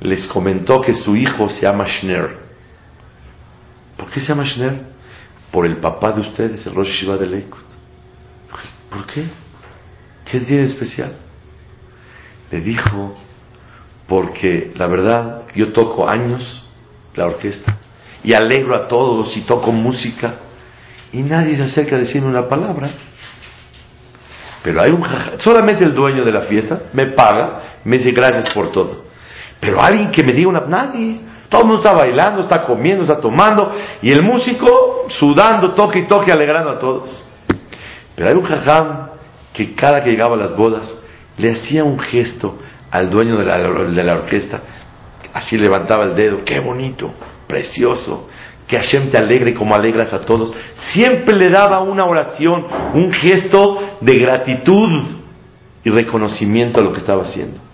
les 0.00 0.26
comentó 0.28 0.80
que 0.80 0.94
su 0.94 1.16
hijo 1.16 1.48
se 1.48 1.62
llama 1.62 1.86
Schner. 1.86 2.38
¿Por 3.96 4.10
qué 4.10 4.20
se 4.20 4.28
llama 4.28 4.44
Schner? 4.44 4.86
Por 5.50 5.66
el 5.66 5.78
papá 5.78 6.12
de 6.12 6.20
ustedes, 6.20 6.66
el 6.66 6.74
Rosh 6.74 7.00
Shiva 7.00 7.16
de 7.16 7.26
Leikut. 7.26 7.64
¿Por 8.90 9.06
qué? 9.06 9.24
¿Qué 10.24 10.40
tiene 10.40 10.64
especial? 10.64 11.16
Le 12.50 12.60
dijo, 12.60 13.14
porque 14.06 14.72
la 14.76 14.86
verdad, 14.86 15.42
yo 15.54 15.72
toco 15.72 16.08
años 16.08 16.66
la 17.14 17.26
orquesta 17.26 17.76
y 18.22 18.32
alegro 18.32 18.74
a 18.74 18.88
todos 18.88 19.36
y 19.36 19.42
toco 19.42 19.72
música 19.72 20.36
y 21.12 21.22
nadie 21.22 21.56
se 21.56 21.64
acerca 21.64 21.96
a 21.96 22.00
decirme 22.00 22.28
una 22.28 22.48
palabra. 22.48 22.90
Pero 24.62 24.80
hay 24.80 24.90
un 24.90 25.04
solamente 25.40 25.84
el 25.84 25.94
dueño 25.94 26.24
de 26.24 26.32
la 26.32 26.42
fiesta 26.42 26.82
me 26.92 27.06
paga, 27.06 27.80
me 27.84 27.98
dice 27.98 28.12
gracias 28.12 28.52
por 28.52 28.70
todo. 28.72 29.07
Pero 29.60 29.82
alguien 29.82 30.10
que 30.10 30.22
me 30.22 30.32
diga 30.32 30.48
una, 30.48 30.66
nadie. 30.66 31.20
Todo 31.48 31.62
el 31.62 31.66
mundo 31.66 31.82
está 31.82 31.94
bailando, 31.94 32.42
está 32.42 32.64
comiendo, 32.64 33.02
está 33.02 33.18
tomando, 33.18 33.72
y 34.02 34.10
el 34.10 34.22
músico 34.22 35.06
sudando, 35.08 35.72
toque 35.72 36.00
y 36.00 36.06
toque, 36.06 36.30
alegrando 36.30 36.70
a 36.70 36.78
todos. 36.78 37.24
Pero 38.14 38.28
hay 38.28 38.34
un 38.34 38.44
jajam 38.44 39.08
que 39.54 39.74
cada 39.74 40.04
que 40.04 40.10
llegaba 40.10 40.34
a 40.34 40.38
las 40.38 40.56
bodas 40.56 40.94
le 41.38 41.52
hacía 41.52 41.84
un 41.84 41.98
gesto 41.98 42.58
al 42.90 43.10
dueño 43.10 43.36
de 43.36 43.44
la, 43.44 43.58
de 43.58 44.04
la 44.04 44.14
orquesta, 44.14 44.60
así 45.32 45.56
levantaba 45.56 46.04
el 46.04 46.14
dedo, 46.14 46.44
qué 46.44 46.60
bonito, 46.60 47.12
precioso, 47.46 48.28
que 48.66 48.76
Hashem 48.76 49.10
te 49.10 49.16
alegre 49.16 49.54
como 49.54 49.74
alegras 49.74 50.12
a 50.12 50.20
todos. 50.20 50.52
Siempre 50.92 51.34
le 51.34 51.48
daba 51.48 51.80
una 51.80 52.04
oración, 52.04 52.66
un 52.94 53.12
gesto 53.12 53.78
de 54.00 54.18
gratitud 54.18 54.90
y 55.82 55.90
reconocimiento 55.90 56.80
a 56.80 56.82
lo 56.82 56.92
que 56.92 56.98
estaba 56.98 57.22
haciendo. 57.22 57.67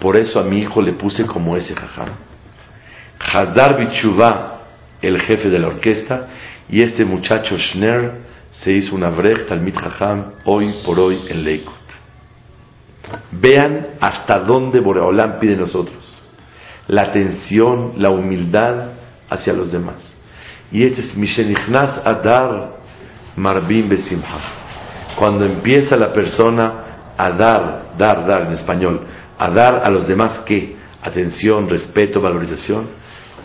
Por 0.00 0.16
eso 0.16 0.38
a 0.40 0.44
mi 0.44 0.60
hijo 0.60 0.80
le 0.80 0.92
puse 0.92 1.26
como 1.26 1.56
ese 1.56 1.74
jajam. 1.74 2.08
Hazar 3.18 3.76
Bichuvá, 3.76 4.60
el 5.02 5.20
jefe 5.20 5.50
de 5.50 5.58
la 5.58 5.68
orquesta, 5.68 6.28
y 6.68 6.82
este 6.82 7.04
muchacho 7.04 7.56
Schner 7.58 8.20
se 8.50 8.72
hizo 8.72 8.94
una 8.94 9.10
brecht 9.10 9.50
al 9.50 9.72
jajam 9.72 10.32
hoy 10.44 10.72
por 10.84 10.98
hoy 11.00 11.20
en 11.28 11.44
Leikut. 11.44 11.74
Vean 13.32 13.86
hasta 14.00 14.38
dónde 14.38 14.80
Boreolam 14.80 15.38
pide 15.38 15.56
nosotros. 15.56 16.22
La 16.86 17.02
atención, 17.02 17.94
la 17.96 18.10
humildad 18.10 18.92
hacia 19.28 19.52
los 19.52 19.72
demás. 19.72 20.16
Y 20.70 20.84
este 20.84 21.00
es 21.02 21.16
Mishenichnas 21.16 22.02
Adar 22.04 22.76
Marbim 23.36 23.88
Besimha. 23.88 24.40
Cuando 25.16 25.44
empieza 25.44 25.96
la 25.96 26.12
persona 26.12 26.72
a 27.16 27.30
dar, 27.30 27.82
dar, 27.96 28.26
dar 28.26 28.42
en 28.42 28.52
español, 28.52 29.06
a 29.38 29.50
dar 29.50 29.76
a 29.84 29.90
los 29.90 30.06
demás 30.06 30.40
qué? 30.46 30.76
Atención, 31.02 31.68
respeto, 31.68 32.20
valorización. 32.20 32.88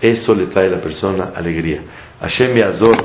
Eso 0.01 0.33
le 0.35 0.47
trae 0.47 0.67
a 0.67 0.71
la 0.71 0.81
persona 0.81 1.31
alegría. 1.35 1.81
Hashem 2.19 2.57
Yazor, 2.57 2.97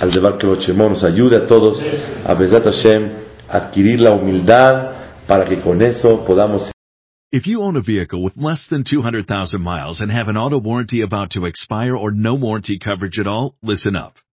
al 0.00 0.10
Debar 0.10 0.38
nos 0.42 1.04
ayude 1.04 1.42
a 1.42 1.46
todos 1.46 1.78
a 1.80 2.34
Hashem 2.34 3.10
adquirir 3.48 4.00
la 4.00 4.12
humildad 4.12 4.92
para 5.26 5.44
que 5.44 5.60
con 5.60 5.82
eso 5.82 6.24
podamos 6.24 6.70
If 7.32 7.46
you 7.46 7.62
own 7.62 7.76
a 7.76 7.80
vehicle 7.80 8.24
with 8.24 8.36
less 8.36 8.66
than 8.68 8.82
200,000 8.82 9.62
miles 9.62 10.00
and 10.00 10.10
have 10.10 10.26
an 10.26 10.36
auto 10.36 10.58
warranty 10.58 11.02
about 11.02 11.30
to 11.30 11.46
expire 11.46 11.94
or 11.94 12.10
no 12.10 12.34
warranty 12.34 12.76
coverage 12.76 13.20
at 13.20 13.28
all, 13.28 13.54
listen 13.62 13.94
up. 13.94 14.14